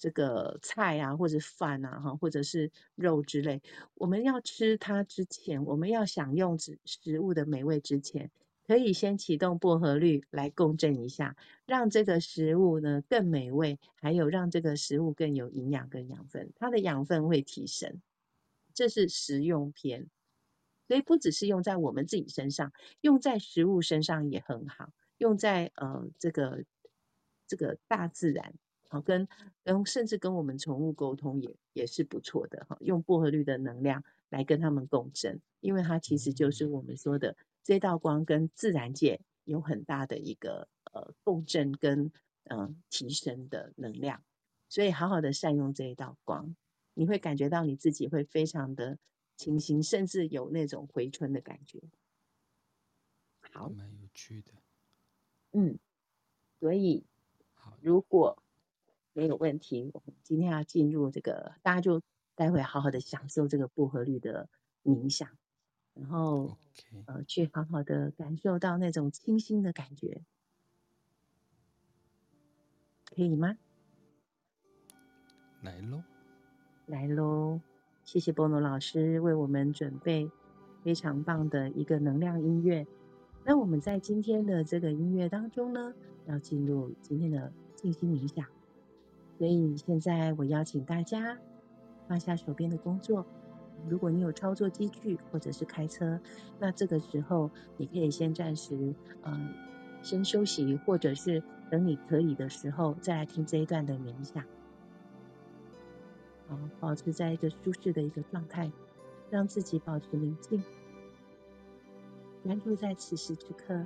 [0.01, 3.62] 这个菜啊，或者饭啊，哈，或者是肉之类，
[3.95, 8.31] 我们要吃它之前，我们要享用食食物的美味之前，
[8.69, 17.99] 可以先启动薄荷绿来共振一下，让这个食物呢更美味，还有让这个食物更有营养跟养分，它的养分会提升。
[18.75, 20.08] 这是实用篇，
[20.88, 26.63] 所以不只是用在我们自己身上，用在食物身上也很好，用在呃这个
[27.47, 28.53] 这个大自然。
[28.88, 29.27] 好，跟
[29.63, 32.77] 跟甚至跟我们宠物沟通也也是不错的哈。
[32.82, 42.12] 用薄荷绿的能量来跟他们共振，因为它其实就是我们说的这道光跟自然界有很大的一个呃共振跟
[42.43, 44.24] 嗯、呃、提升的能量，
[44.69, 46.56] 所以好好的善用这一道光，
[46.93, 48.98] 你会感觉到你自己会非常的
[49.36, 51.82] 清新，甚至有那种回春的感觉。
[53.52, 54.52] 好，蛮有趣的。
[55.52, 55.80] 嗯，
[56.60, 57.06] 所以
[57.82, 58.43] 如果
[59.13, 62.02] 没有问题，我们今天要进入这个，大家就
[62.36, 64.48] 待会好好的享受这个薄荷绿的
[64.84, 65.38] 冥想，
[65.99, 66.57] 然后.
[67.07, 70.21] 呃，去好好的感受到那种清新的感觉，
[73.13, 73.57] 可以吗？
[75.62, 76.03] 来喽，
[76.88, 77.59] 来喽！
[78.05, 80.31] 谢谢波诺老师为我们准备
[80.81, 82.88] 非常棒的一个能量音乐。
[83.43, 85.93] 那我们在今天的这个音乐当中呢，
[86.27, 88.45] 要进入今天的静心冥想。
[89.38, 91.38] 所以现在我邀请大家
[92.07, 93.25] 放下手边的工作。
[93.88, 96.20] 如果你有操作机具或者是开车，
[96.60, 99.54] 那这个时候你可以先暂时，嗯，
[100.02, 104.44] 先休息，或者是等你可以的时候再来听这一段的冥想。
[106.48, 108.72] 好，保持在一个舒适的一个状态，
[109.30, 110.63] 让自己保持宁静，
[112.44, 113.86] 专注在此时此刻，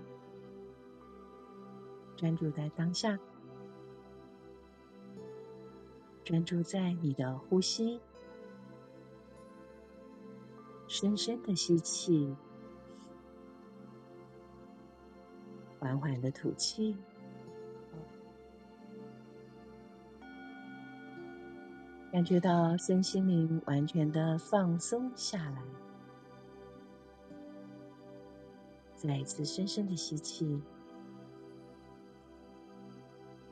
[2.16, 3.20] 专注在当下。
[6.24, 8.00] 专注在你的呼吸，
[10.94, 12.36] 深深的吸气，
[15.80, 16.96] 缓缓的吐气，
[22.12, 25.64] 感觉到身心灵完全的放松下来。
[28.96, 30.62] 再一次深深的吸气，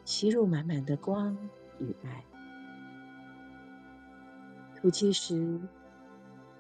[0.06, 1.36] 吸入满满的光
[1.80, 2.24] 与爱。
[4.80, 5.60] 吐气时，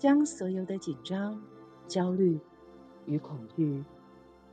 [0.01, 1.39] 将所有的紧张、
[1.87, 2.39] 焦虑
[3.05, 3.85] 与恐惧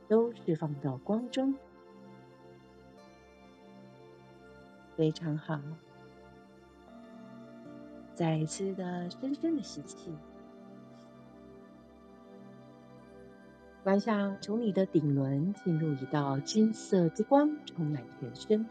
[0.07, 1.55] 都释放到光中。
[4.95, 5.59] 非常好。
[8.13, 10.13] 再一次的深深的吸气，
[13.83, 18.69] 观想从你的顶轮进入一道金色之光，充满全身。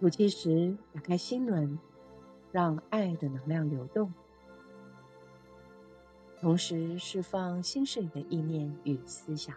[0.00, 1.78] 吐气时，打开心轮。
[2.52, 4.12] 让爱的能量流动，
[6.38, 9.56] 同时释放心事里的意念与思想。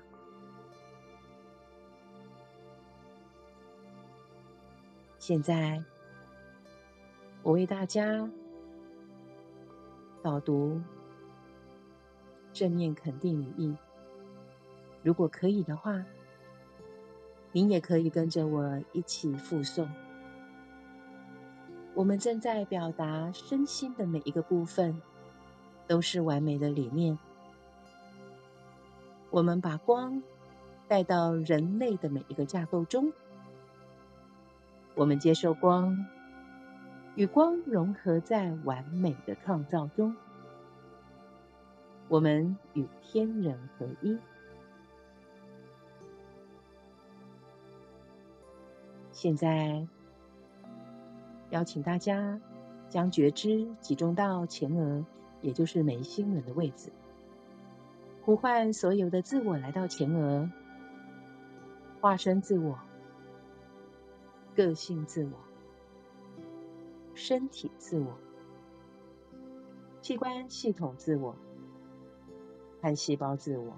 [5.20, 5.84] 现在，
[7.44, 8.30] 我为大家
[10.22, 10.82] 导读
[12.54, 13.78] 正面肯定语音。
[15.04, 16.06] 如果可以的话，
[17.52, 19.90] 您也可以跟着我一起复诵。
[21.96, 25.02] 我们正在表达身心的每一个部分
[25.88, 27.18] 都是完美的理念。
[29.32, 30.22] 我们把光
[30.90, 33.14] 带到人类的每一个架构中。
[34.94, 36.06] 我们接受光，
[37.16, 40.16] 与光融合在完美的创造中。
[42.10, 44.20] 我们与天人合一。
[49.14, 49.88] 现在。
[51.56, 52.42] 邀请大家
[52.90, 55.06] 将觉知集中到前额，
[55.40, 56.92] 也就是眉心轮的位置，
[58.24, 60.52] 呼唤所有的自我来到前额，
[62.02, 62.78] 化身自我、
[64.54, 65.32] 个性自我、
[67.14, 68.20] 身体自我、
[70.02, 71.38] 器官系统自我
[72.82, 73.78] 和细胞自我，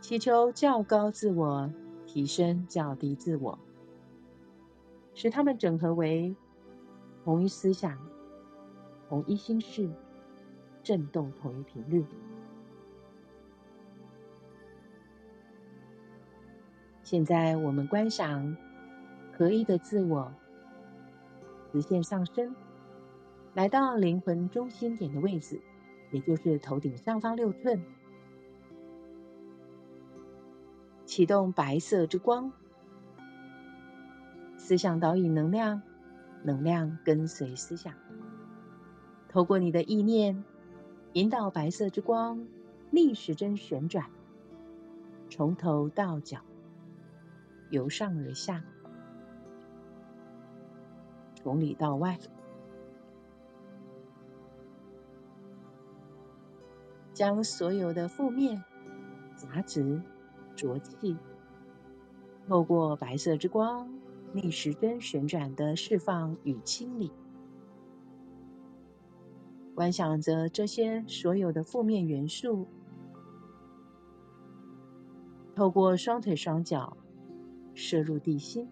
[0.00, 1.70] 祈求较高自我
[2.06, 3.58] 提升较低自我。
[5.16, 6.36] 使他们整合为
[7.24, 7.98] 同一思想、
[9.08, 9.90] 同一心事、
[10.82, 12.04] 振动同一频率。
[17.02, 18.56] 现在我们观赏
[19.32, 20.30] 合一的自我
[21.72, 22.54] 直线上升，
[23.54, 25.62] 来到灵魂中心点的位置，
[26.10, 27.82] 也就是头顶上方六寸，
[31.06, 32.52] 启动白色之光，
[34.66, 35.80] 思想导引能量，
[36.42, 37.94] 能量跟随思想，
[39.28, 40.42] 透过你的意念，
[41.12, 42.48] 引导白色之光
[42.90, 44.10] 逆时针旋转，
[45.30, 46.40] 从头到脚，
[47.70, 48.64] 由上而下，
[51.36, 52.18] 从里到外。
[57.14, 58.64] 将所有的负面、
[59.36, 60.02] 杂质、
[60.56, 61.16] 浊气，
[62.48, 63.88] 透过白色之光
[64.32, 67.12] 逆时针旋转的释放与清理。
[69.74, 72.66] 观想着这些所有的负面元素，
[75.54, 76.96] 透过双腿双脚
[77.74, 78.68] 射入地心。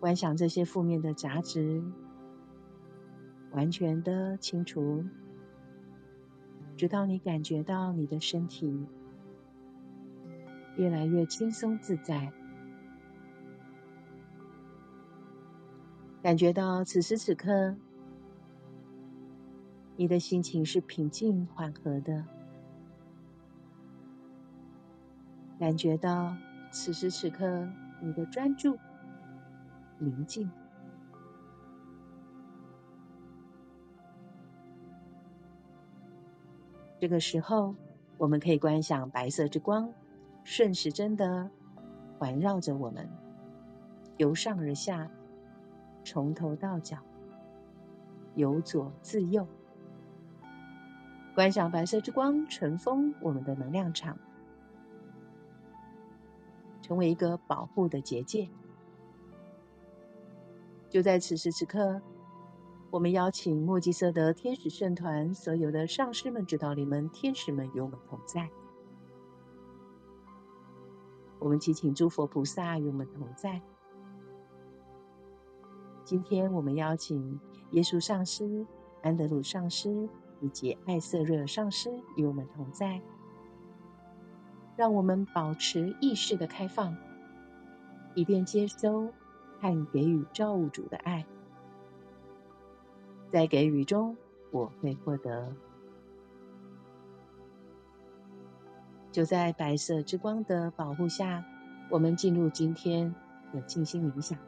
[0.00, 1.82] 观想这些负面的杂质。
[3.50, 5.06] 完全的清除，
[6.76, 8.86] 直到你感觉到你的身体
[10.78, 12.32] 越来越轻松自在，
[16.22, 17.74] 感觉到此时此刻
[19.96, 22.24] 你的心情是平静缓和的，
[25.58, 26.36] 感觉到
[26.70, 27.68] 此时此刻
[28.00, 28.78] 你的专注
[29.98, 30.48] 宁静。
[37.00, 37.74] 这个时候，
[38.16, 39.92] 我们可以观想白色之光
[40.50, 41.50] 顺时针的
[42.18, 43.06] 环绕着我们，
[44.16, 45.10] 由上而下，
[46.06, 46.96] 从头到脚，
[48.34, 49.46] 由左至右。
[51.34, 54.18] 观想白色之光尘封我们的能量场，
[56.80, 58.48] 成为一个保护的结界。
[60.88, 62.00] 就在此时此刻。
[62.90, 68.48] 我们邀请墨迹色德天使圣团所有的上师们、指导灵们、天使们与我们同在。
[71.38, 73.60] 我们祈请诸佛菩萨与我们同在。
[76.04, 77.38] 今天我们邀请
[77.72, 78.66] 耶稣上师、
[79.02, 80.08] 安德鲁上师
[80.40, 83.00] 以及艾瑟瑞尔上师与我们同在。
[84.76, 86.96] 让我们保持意识的开放，
[88.14, 89.12] 以便接收
[89.60, 91.26] 和给予造物主的爱。
[93.30, 94.16] 在给予中，
[94.50, 95.52] 我会获得。
[99.10, 101.44] 就在白色之光的保护下，
[101.90, 103.14] 我们进入今天
[103.52, 104.38] 的静心冥想。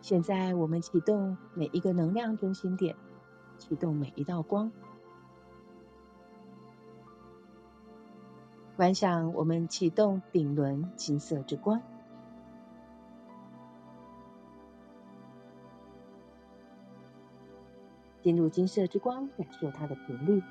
[0.00, 2.94] 现在，我们启动每一个能量中心点，
[3.58, 4.70] 启动每一道光。
[8.76, 11.80] 观想我们启动顶轮金色之光。
[18.20, 20.42] 进入金色之光，感受它的频率，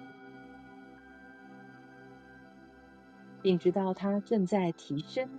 [3.44, 5.38] 并知道它正在提升。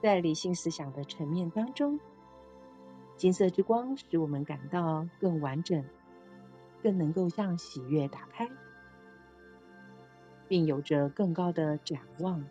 [0.00, 1.98] 在理性思想的层面当中，
[3.16, 5.84] 金色之光使我们感到更完整，
[6.82, 8.48] 更能够向喜悦打开，
[10.46, 12.44] 并有着更高的展望。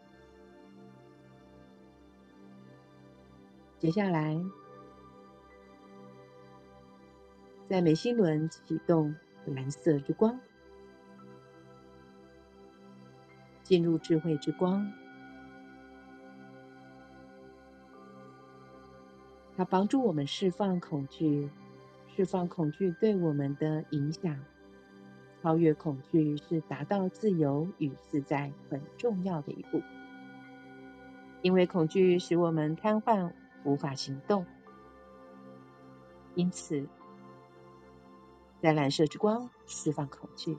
[3.79, 4.43] 接下来。
[7.69, 10.41] 在眉心轮启动蓝色之光，
[13.63, 14.91] 进入智慧之光，
[19.55, 21.49] 它帮助我们释放恐惧，
[22.15, 24.37] 释放恐惧对我们的影响。
[25.41, 29.81] 超越恐惧是达到自由与自在很重要的一步，
[31.41, 33.31] 因为恐惧使我们瘫痪，
[33.63, 34.45] 无法行动，
[36.35, 36.87] 因此。
[38.61, 40.55] 在蓝色之光释放恐惧。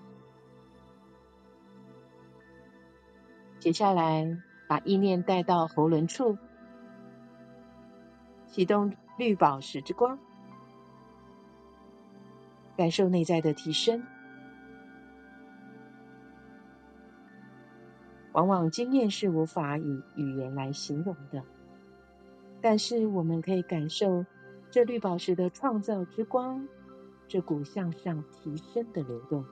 [3.63, 6.37] 接下来，把意念带到喉轮处，
[8.49, 10.19] 启动绿宝石之光，
[12.77, 14.03] 感受内在的提升。
[18.33, 21.45] 往往经验是无法以语言来形容的，
[22.61, 24.27] 但是我们可以感受
[24.73, 26.67] 这绿宝石的创造之光。
[27.29, 29.45] 这股向上提升的流动。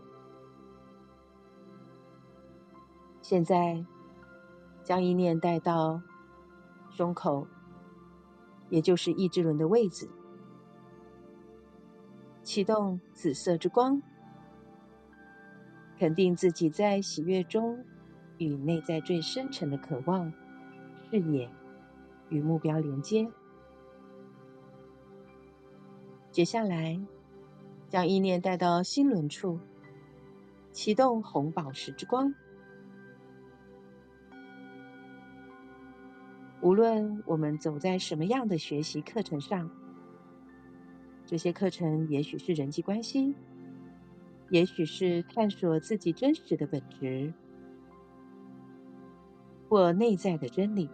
[3.22, 3.84] 现在，
[4.90, 6.02] 将意念带到
[6.90, 7.46] 胸口，
[8.70, 10.10] 也就是意志轮的位置，
[12.42, 14.02] 启动紫色之光，
[15.96, 17.84] 肯定自己在喜悦中
[18.38, 20.32] 与内在最深沉的渴望、
[21.08, 21.48] 视野
[22.28, 23.30] 与目标连接。
[26.32, 27.00] 接下来，
[27.88, 29.60] 将意念带到心轮处，
[30.72, 32.34] 启动红宝石之光。
[36.62, 39.70] 无论我们走在什么样的学习课程上，
[41.24, 43.34] 这些课程也许是人际关系，
[44.50, 47.32] 也许是探索自己真实的本质，
[49.68, 50.90] 或内在的真理，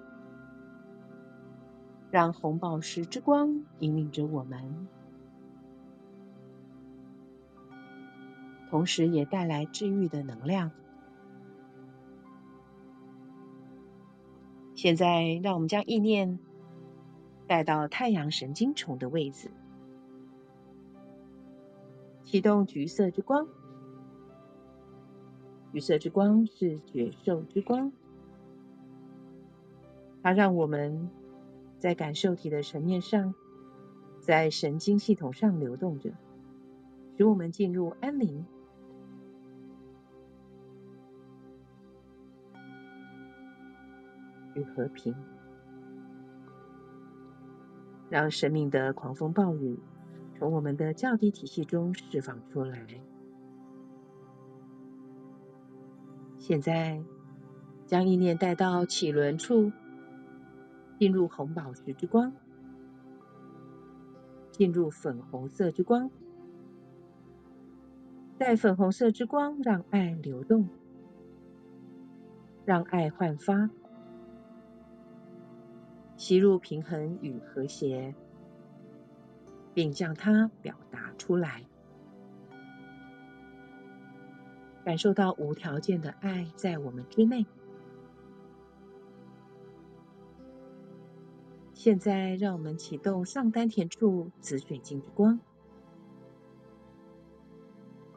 [2.13, 4.87] 让红宝石之光引领着我们。
[8.69, 10.71] 同时也带来治愈的能量。
[14.87, 16.39] 现在，让我们将意念
[17.49, 19.51] 带到太阳神经丛的位置，
[22.23, 23.49] 启动橘色之光。
[25.73, 27.91] 橘色之光是觉受之光，
[30.23, 31.11] 它让我们
[31.81, 33.35] 在感受体的层面上，
[34.21, 36.13] 在神经系统上流动着，
[37.17, 38.47] 使我们进入安宁。
[44.57, 45.15] 与和平，
[48.09, 49.79] 让生命的狂风暴雨
[50.39, 52.87] 从我们的较低体系中释放出来。
[56.39, 57.03] 现在，
[57.87, 59.73] 将意念带到脐轮处，
[60.99, 62.33] 进入红宝石之光，
[64.53, 66.11] 进入粉红色之光，
[68.39, 70.69] 在粉红色之光，让爱流动，
[72.65, 73.69] 让爱焕发。
[76.17, 78.15] 吸入平衡与和谐，
[79.75, 81.65] 并将它表达出来，
[84.85, 87.47] 感受到无条件的爱在我们之内。
[91.75, 95.39] 现在，让我们启动上丹田处紫水晶之光，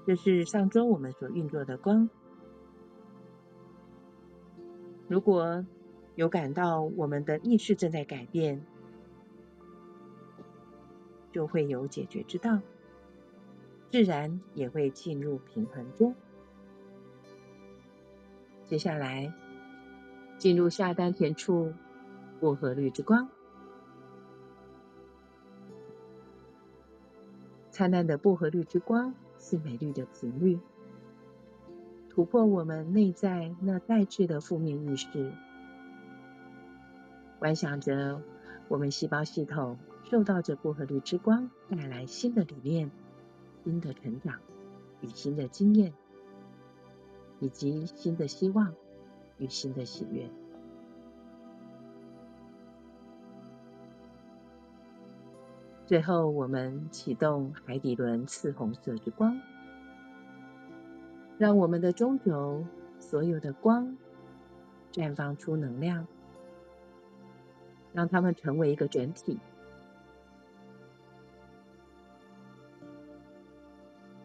[0.07, 2.09] 这是上周我们所运作的光。
[5.07, 5.65] 如果
[6.19, 8.65] 有感到我们的意识正在改变，
[11.31, 12.59] 就会有解决之道，
[13.89, 16.13] 自然也会进入平衡中。
[18.65, 19.33] 接下来，
[20.37, 21.71] 进入下丹田处，
[22.41, 23.29] 薄荷绿之光，
[27.71, 30.59] 灿烂的薄荷绿之光是美丽的频率，
[32.09, 35.31] 突破我们内在那带质的负面意识。
[37.39, 38.21] 观想着
[38.67, 42.91] 我们细胞系统受到这薄荷绿之光带来新的理念、
[43.63, 44.39] 新的成长
[45.01, 45.93] 与新的经验，
[47.39, 48.73] 以及新的希望
[49.37, 50.29] 与新的喜悦。
[55.85, 59.39] 最后，我们启动海底轮赤红色之光，
[61.37, 62.65] 让我们的中轴
[62.99, 63.97] 所有的光
[64.91, 66.05] 绽放出能量。
[67.99, 69.37] 让它们成为一个整体。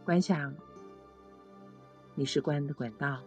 [0.04, 0.54] 观想，
[2.14, 3.20] 你是光的管道，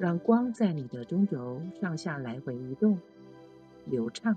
[0.00, 2.98] 让光在你的中轴上下来回移动，
[3.84, 4.34] 流畅。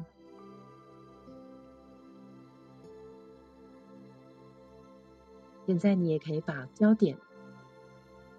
[5.66, 7.18] 现在你也可以把焦点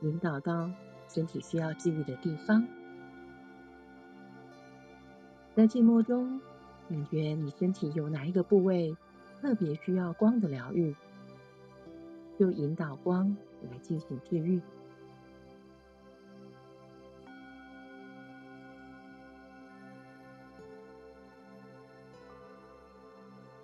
[0.03, 0.71] 引导到
[1.09, 2.78] 身体需要治愈的地方。
[5.59, 6.41] 在寂寞中，
[6.89, 8.97] 感觉你身体有哪一个部位
[9.41, 10.95] 特别需要光的疗愈，
[12.39, 13.37] 就引导光
[13.69, 14.63] 来进行治愈。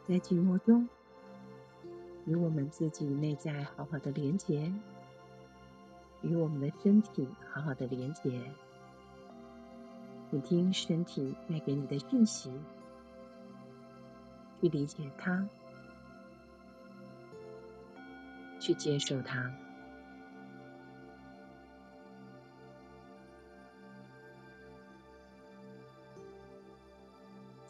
[0.08, 0.88] 在寂寞中，
[2.26, 4.74] 与我们自己内在好好的连接，
[6.22, 8.42] 与我们的身体好好的连接。
[10.34, 12.50] 聆听身体带给你的讯息，
[14.60, 15.48] 去理解它，
[18.58, 19.54] 去接受它。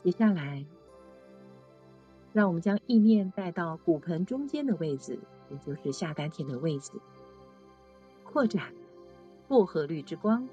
[0.03, 0.65] 接下来，
[2.33, 6.93] 让我们将意念带到骨盆中间的位置，也就是下丹田的位置，
[8.25, 8.73] 扩展
[9.49, 10.49] 薄荷绿之光。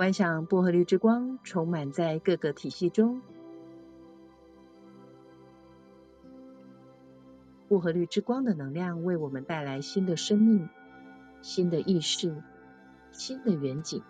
[0.00, 3.20] 观想薄荷绿之光充满在各个体系中，
[7.68, 10.70] 薄荷绿之光的能量为我们带来新的生命、
[11.42, 12.42] 新的意识、
[13.12, 14.02] 新的远景、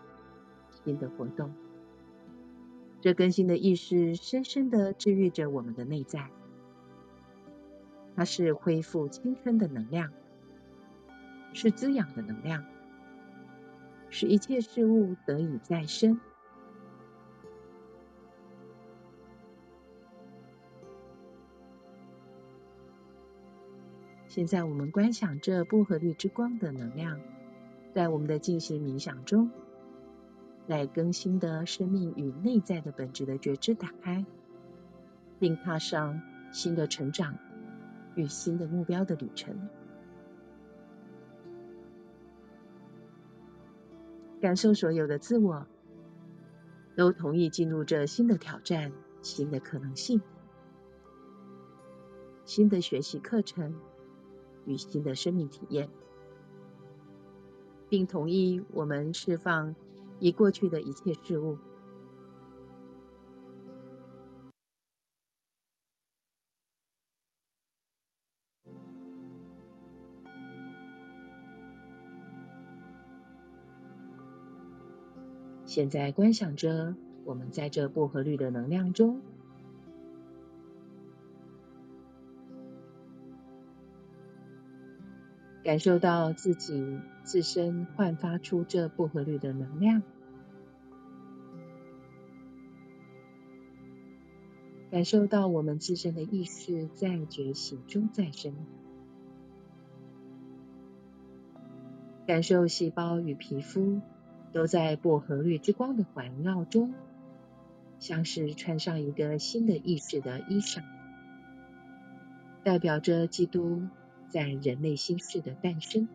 [0.85, 1.53] 新的活动。
[3.01, 6.31] 这更新的意识深深地治愈着我们的内在，
[8.15, 10.13] 它是恢复青春的能量，
[11.53, 12.65] 是滋养的能量，
[14.11, 16.21] 使一切事物得以再生。
[24.27, 27.21] 现在，我们观想这薄荷绿之光的能量，
[27.93, 29.51] 在我们的静心冥想中。
[30.69, 34.25] 在更新的生命与内在的本质的觉知打开，
[35.41, 37.37] 并踏上新的成长
[38.15, 39.69] 与新的目标的旅程。
[44.41, 45.67] 感受所有的自我
[46.97, 50.21] 都同意进入这新的挑战、新的可能性、
[52.45, 53.75] 新的学习课程
[54.65, 55.89] 与新的生命体验，
[57.89, 59.75] 并同意我们释放。
[60.23, 61.57] 已过去的一切事物，
[75.71, 79.21] 现在观想着我们在这薄荷绿的能量中，
[85.63, 90.03] 感受到自己自身焕发出这薄荷绿的能量，
[94.91, 98.53] 感受到我们自身的意识在觉醒中再生，
[102.27, 104.01] 感受细胞与皮肤
[104.53, 106.95] 都在薄荷绿之光的环绕中，
[107.99, 110.83] 像是穿上一个新的意识的衣裳，
[112.65, 113.83] 代表着基督。
[114.33, 116.07] 在人类心事的诞生，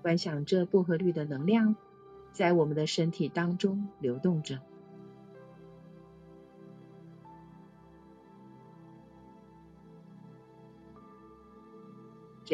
[0.00, 1.76] 观想这薄荷绿的能量
[2.32, 4.60] 在我们的身体当中流动着。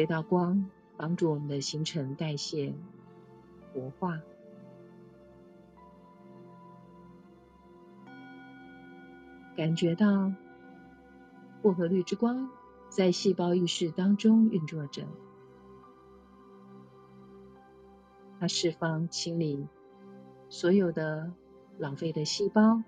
[0.01, 2.73] 这道光帮助我们的新陈代谢
[3.71, 4.19] 活化。
[9.55, 10.33] 感觉到
[11.61, 12.49] 薄荷绿之光
[12.89, 15.05] 在细胞意识当中运作着，
[18.39, 19.67] 它释放、清理
[20.49, 21.31] 所有的
[21.77, 22.81] 浪费的细胞，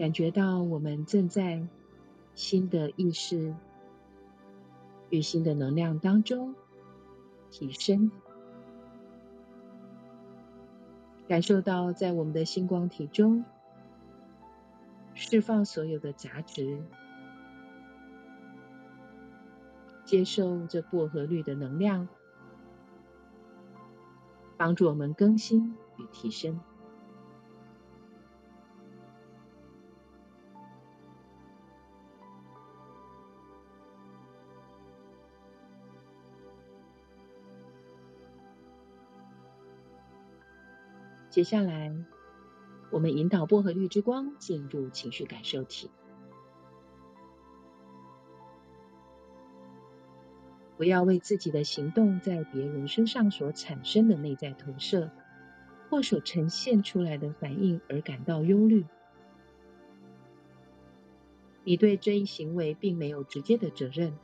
[0.00, 1.68] 感觉到我们正在
[2.34, 3.54] 新的意识
[5.10, 6.54] 与新的能量当中
[7.50, 8.10] 提升。
[11.28, 13.44] 感受到在我们的星光体中
[15.12, 16.82] 释放所有的杂质，
[20.06, 22.08] 接受这薄荷绿的能量，
[24.56, 26.58] 帮助我们更新与提升。
[41.30, 41.94] 接下来，
[42.90, 45.88] 我们引导薄荷绿之光进入情绪感受体。
[50.76, 55.12] 不要为自己的行动在别人身上所产生的内在投射，
[55.88, 58.84] 或所呈现出来的反应而感到忧虑。
[61.62, 64.18] 你对这一行为并没有直接的责任。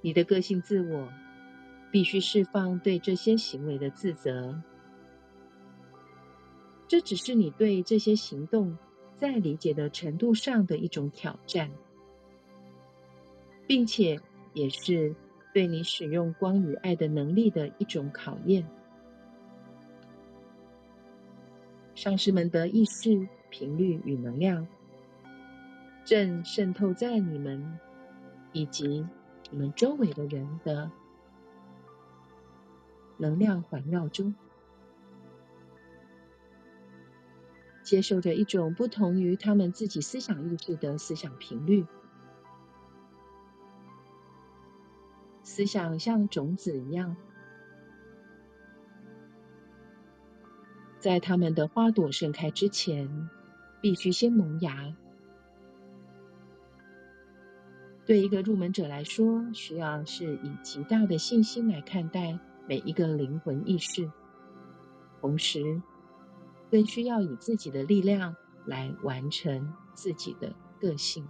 [0.00, 1.08] 你的个性自我
[1.92, 4.60] 必须释放对这些行为的自责。
[6.92, 8.76] 这只是你对这些行动
[9.18, 11.70] 在理解的程度上的一种挑战，
[13.66, 14.20] 并且
[14.52, 15.16] 也是
[15.54, 18.68] 对你使用光与爱的能力的一种考验。
[21.94, 24.68] 上师们的意识、频率与能量
[26.04, 27.78] 正渗透在你们
[28.52, 29.06] 以及
[29.50, 30.90] 你们周围的人的
[33.16, 34.34] 能量环绕中。
[37.82, 41.84] 接受着一种不同于他们自己思想意识的思想频率，
[45.42, 47.16] 思想像种子一样，
[51.00, 53.28] 在他们的花朵盛开之前，
[53.80, 54.94] 必须先萌芽。
[58.06, 64.10] 对一个入门者来说，需要是以极大的信心来看待每一个灵魂意识，
[65.20, 65.82] 同时。
[66.72, 71.28] 更需要以自己的力量来完成自己的个性。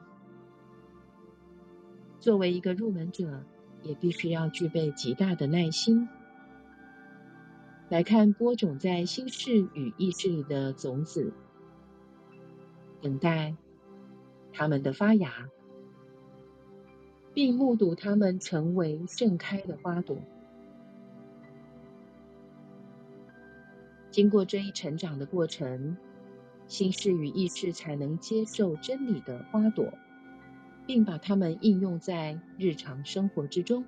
[2.21, 3.45] 作为一个入门者，
[3.83, 6.09] 也必须要具备极大的耐心，
[7.89, 11.33] 来看播种在心识与意识里的种子，
[13.01, 13.57] 等待
[14.53, 15.49] 它们的发芽，
[17.35, 20.19] 并目睹它们成为盛开的花朵。
[24.13, 25.97] 经过这一成长的过程，
[26.69, 29.95] 心事与意识才能接受真理的花朵，
[30.87, 33.87] 并把它们应用在日常生活之中。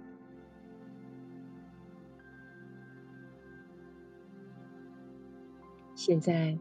[5.94, 6.58] 现在，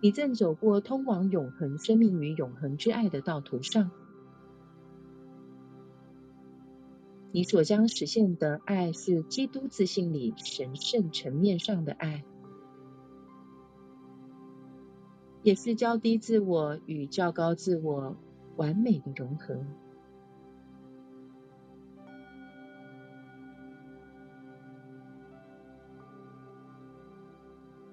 [0.00, 3.90] 你正走过通往永恒生命与永恒之爱的道途上。
[7.32, 12.24] 你所将实现的爱是基督自信里神圣层面上的爱。
[15.42, 18.16] 也是较低自我与较高自我
[18.56, 19.56] 完美的融合。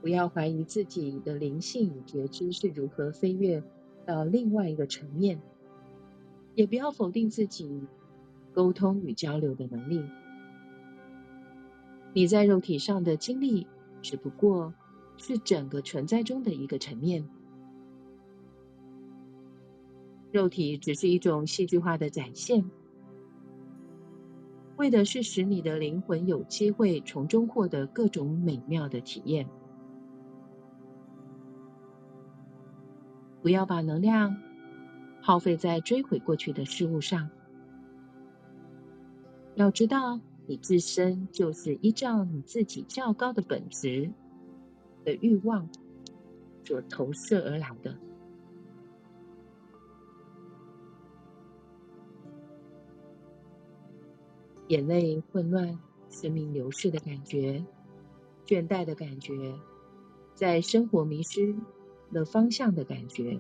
[0.02, 3.62] 不要怀疑自己的灵性觉知是如何飞跃
[4.06, 5.42] 到另外一个层面，
[6.56, 7.82] 也不要否定自己
[8.54, 10.04] 沟通与交流的能力。
[12.14, 13.68] 你在肉体上的经历
[14.02, 14.74] 只不过
[15.18, 17.28] 是整个存在中的一个层面。
[20.32, 22.70] 肉体只是一种戏剧化的展现，
[24.78, 29.48] 为的是使你的灵魂有机会从中获得各种美妙的体验。
[33.42, 34.38] 不要把能量
[35.22, 37.30] 耗费在追悔过去的事物上。
[39.56, 44.12] 要知道，你自身就是依照你自己较高的本质
[45.04, 45.70] 的欲望
[46.66, 47.98] 所投射而来的。
[54.70, 55.80] 眼泪混乱、
[56.12, 57.66] 生命流逝的感觉、
[58.46, 59.56] 倦怠的感觉，
[60.36, 61.56] 在生活迷失
[62.12, 63.40] 了方向的感觉，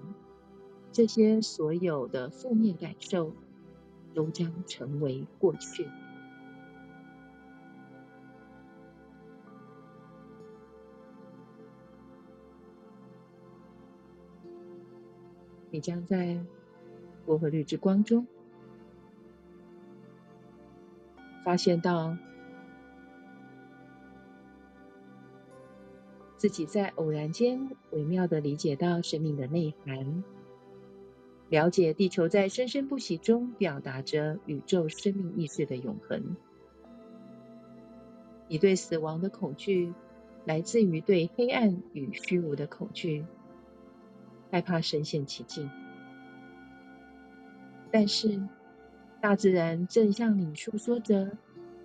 [0.92, 3.36] 这些所有的负面感受
[4.16, 5.88] 都将成为过去。
[15.70, 16.44] 你将在
[17.28, 18.26] 薄荷绿之光中。
[21.50, 22.16] 发现到
[26.38, 30.24] 自己在偶然间微妙的理解到生命的内涵，
[31.50, 36.36] 了解地球在生生不息中表达着宇宙生命意识的永恒。
[38.47, 39.95] 你对死亡的恐惧
[40.45, 43.26] 来自于对黑暗与虚无的恐惧，
[44.52, 45.68] 害怕深陷其境。
[47.89, 48.39] 但是，
[49.22, 51.38] 大自然正向你诉说着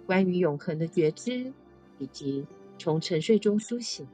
[0.06, 1.52] 关于永恒的觉知，
[1.98, 2.46] 以及
[2.78, 4.06] 从沉睡中苏醒，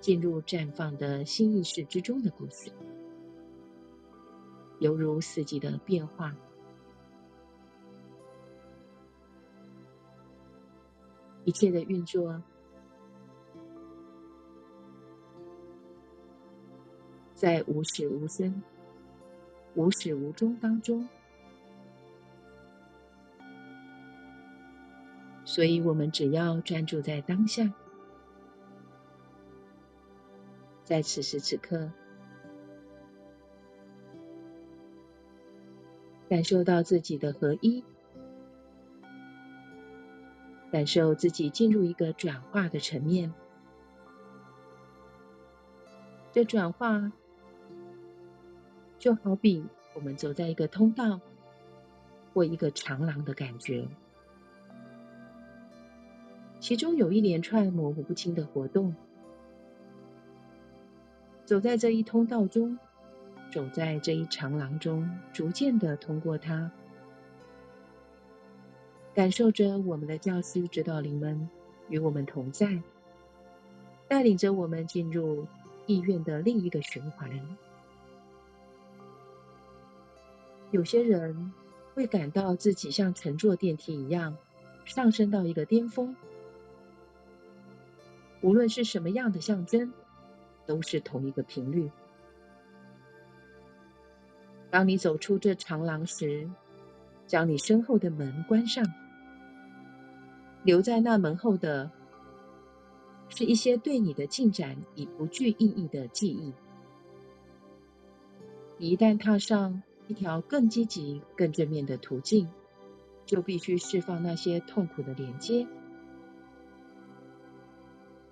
[0.00, 2.72] 进入绽放的新意识之中的故事，
[4.80, 6.34] 犹如四季的变化，
[11.44, 12.42] 一切的运作，
[17.34, 18.60] 在无始无生、
[19.76, 21.08] 无始无终当中。
[25.48, 27.72] 所以，我们只要专注在当下，
[30.84, 31.90] 在此时此刻，
[36.28, 37.82] 感受到自己的合一，
[40.70, 43.32] 感受自己进入一个转化的层面。
[46.30, 47.10] 这转化
[48.98, 51.22] 就好比我们走在一个通道
[52.34, 53.88] 或一个长廊的感觉。
[56.60, 58.94] 其中有一连串模糊不清的活动，
[61.44, 62.78] 走在这一通道中，
[63.52, 66.72] 走在这一长廊中，逐渐的通过它，
[69.14, 71.48] 感受着我们的教师指导灵们
[71.88, 72.82] 与我们同在，
[74.08, 75.46] 带领着我们进入
[75.86, 77.30] 意愿的另一个循环。
[80.72, 81.52] 有些人
[81.94, 84.36] 会感到自己像乘坐电梯一样，
[84.84, 86.16] 上升到一个巅峰。
[88.40, 89.92] 无论是什么样的象征，
[90.66, 91.90] 都是同一个频率。
[94.70, 96.50] 当你走出这长廊时，
[97.26, 98.84] 将你身后的门关上，
[100.62, 101.90] 留在那门后的
[103.28, 106.52] 是一些对你的进展已不具意义的记忆。
[108.76, 112.48] 你一旦踏上一条更积极、更正面的途径，
[113.26, 115.66] 就必须释放那些痛苦的连接。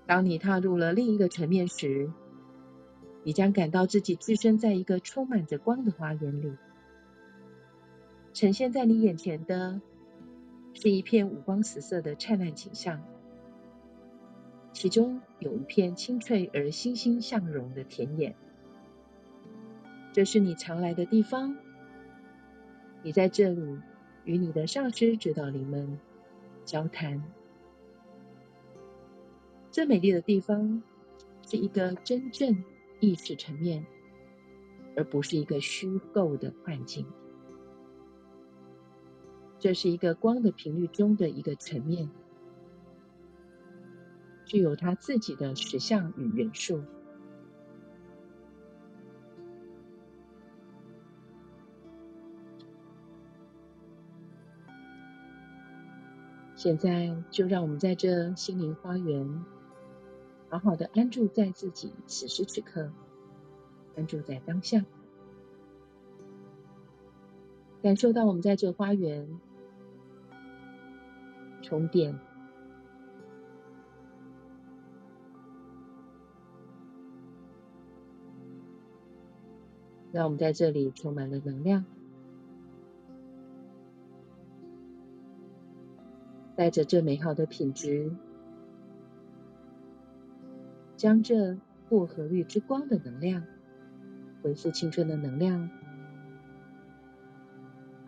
[0.07, 2.11] 当你踏入了另一个层面时，
[3.25, 6.57] 你将感到自己置身在一个充满着光的花园里。
[8.33, 9.81] 呈现在你眼前的
[10.75, 13.03] 是一片五光十色的灿烂景象，
[14.73, 18.37] 其中有一片青翠而欣欣向荣的田野。
[20.13, 21.57] 这是你常来的地方，
[23.03, 23.81] 你在这里
[24.25, 25.99] 与你的上师指导灵们
[26.65, 27.25] 交谈。
[29.77, 30.83] 最美丽的地方
[31.47, 32.64] 是一个真正
[32.99, 33.85] 意识层面，
[34.97, 37.05] 而不是一个虚构的幻境。
[39.59, 42.09] 这是一个光的频率中的一个层面，
[44.47, 46.81] 具有它自己的实相与元素。
[56.55, 59.45] 现在，就让我们在这心灵花园，
[60.57, 62.91] 好好的安住在自己此时此刻，
[63.95, 64.87] 安住在当下，
[67.83, 69.39] 感受到我们在这花园
[71.61, 72.19] 充电，
[80.11, 81.85] 让我们在这里充满了能量。
[86.57, 88.17] 带着这美好的品质，
[90.97, 93.45] 将这薄荷绿之光的能量，
[94.43, 95.69] 恢复青春的能量，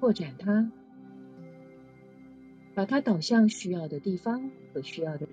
[0.01, 0.73] 扩展它，
[2.75, 5.29] 把它导向需要的地方和需要的。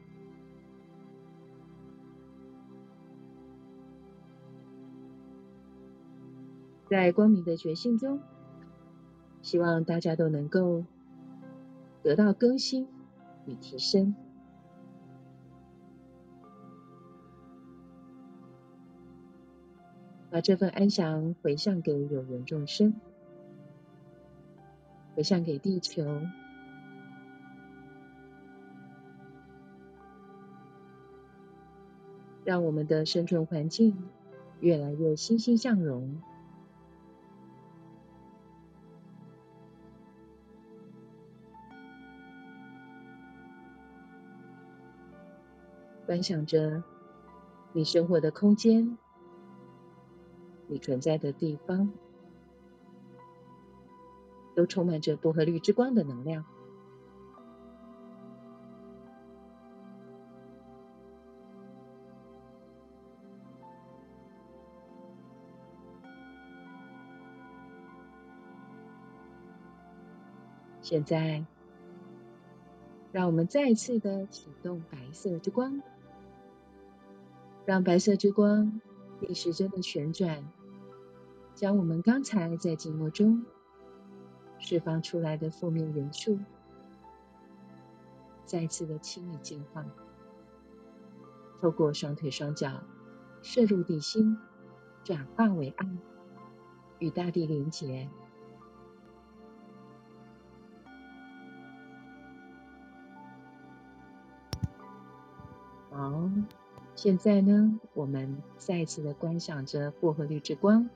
[6.89, 8.20] 在光明的觉醒中，
[9.41, 10.86] 希望大家都能够
[12.03, 12.88] 得到更新。
[13.47, 14.16] 与提升，
[20.36, 22.93] 把这份安详回向给有缘众生，
[25.15, 26.03] 回向给地球，
[32.43, 34.09] 让我们的生存环境
[34.59, 36.21] 越来越欣欣向荣。
[46.05, 46.83] 观想着
[47.71, 48.97] 你生活的空间，
[50.68, 51.91] 你存在的地方，
[54.55, 56.45] 都充满着薄荷绿之光的能量。
[70.82, 71.43] 现在，
[73.11, 75.82] 让我们再次的启动白色之光。
[77.66, 78.80] 让白色之光
[79.20, 80.43] 逆时针的旋转，
[81.53, 83.45] 将我们刚才在静默中
[84.59, 86.39] 释放出来的负面元素，
[88.45, 89.86] 再次的清理净化，
[91.59, 92.84] 透过双腿双脚
[93.41, 94.38] 摄入地心，
[95.03, 95.88] 转化为爱，
[96.99, 98.09] 与大地连结。
[105.89, 106.30] 好。
[106.95, 110.89] 现在呢，我们再一次的观想着薄荷绿之光，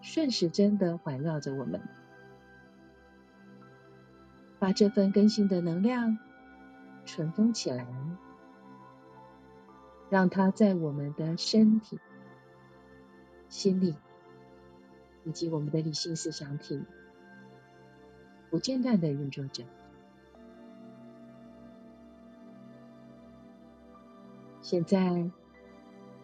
[0.00, 1.80] 顺时针的环绕着我们，
[4.58, 6.18] 把这份更新的能量
[7.04, 7.86] 存封起来，
[10.08, 12.00] 让它在我们的身体、
[13.50, 13.94] 心里
[15.24, 16.82] 以及我们的理性思想体
[18.50, 19.64] 不间断的运作着。
[24.62, 25.28] 现在，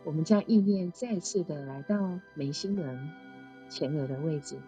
[0.04, 3.10] 我们将意念再次的来到眉心轮
[3.68, 4.58] 前额的位置，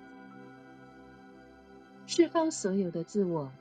[2.06, 3.52] 释放所有的自我，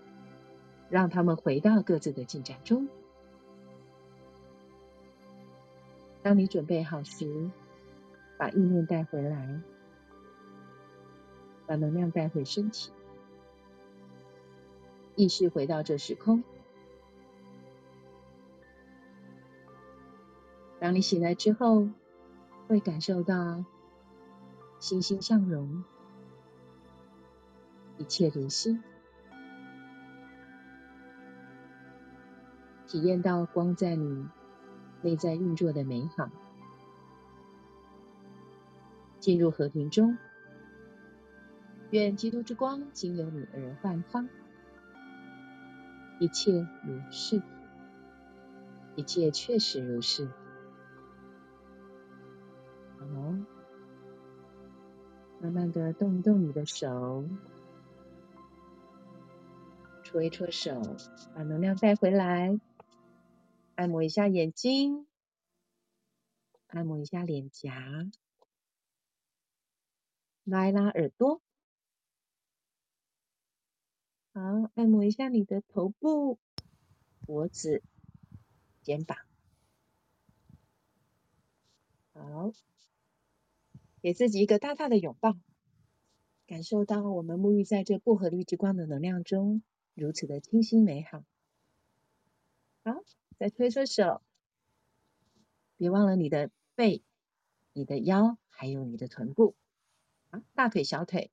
[0.89, 2.89] 让他们回到各自的进展中。
[6.23, 7.49] 当你准备好时，
[8.37, 9.61] 把意念带回来，
[11.67, 12.91] 把能量带回身体，
[15.15, 16.43] 意识回到这时空。
[20.89, 21.87] 当你醒来之后，
[22.67, 23.63] 会感受到
[24.79, 25.83] 欣欣向荣，
[27.99, 28.81] 一切如新，
[32.87, 34.27] 体验到光在你
[35.03, 36.31] 内在运作的美好，
[39.19, 40.17] 进入和平中。
[41.91, 44.25] 愿基督之光经由你而焕发，
[46.19, 47.43] 一切如是，
[48.95, 50.27] 一切确实如是。
[53.13, 53.21] 好，
[55.41, 57.25] 慢慢的动一动你的手，
[60.03, 60.81] 搓一搓手，
[61.33, 62.59] 把能量带回来。
[63.75, 65.07] 按摩一下眼睛，
[66.67, 68.11] 按摩一下脸颊，
[70.43, 71.41] 拉一拉耳朵。
[74.33, 74.41] 好，
[74.75, 76.37] 按摩一下你的头部、
[77.21, 77.81] 脖子、
[78.83, 79.17] 肩膀。
[82.13, 82.51] 好，
[84.01, 85.37] 给自己一个大大的拥抱，
[86.47, 89.61] 感受到我们沐浴在这薄荷绿之光的能量中，
[89.93, 91.23] 如此的清新美好。
[92.83, 93.03] 好。
[93.37, 94.21] 再搓搓手，
[95.77, 97.01] 别忘了你的背、
[97.71, 99.55] 你的腰，还有你的臀部，
[100.53, 101.31] 大腿、小腿，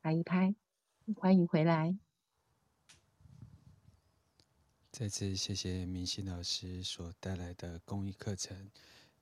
[0.00, 0.54] 拍一拍，
[1.16, 1.98] 欢迎回来。
[4.92, 8.70] 再次谢谢明心老师所带来的公益课程，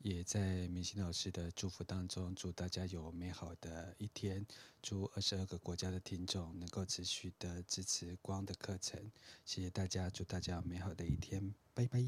[0.03, 4.44] 也在明星老师的祝福当中，祝大家有美好的一天。
[4.82, 8.98] 祝二十二个国家的听众能够持续的支持光的课程，
[9.44, 11.55] 谢谢大家，祝大家有美好的一天。
[11.74, 12.03] 拜拜，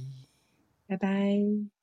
[0.87, 1.82] 拜拜。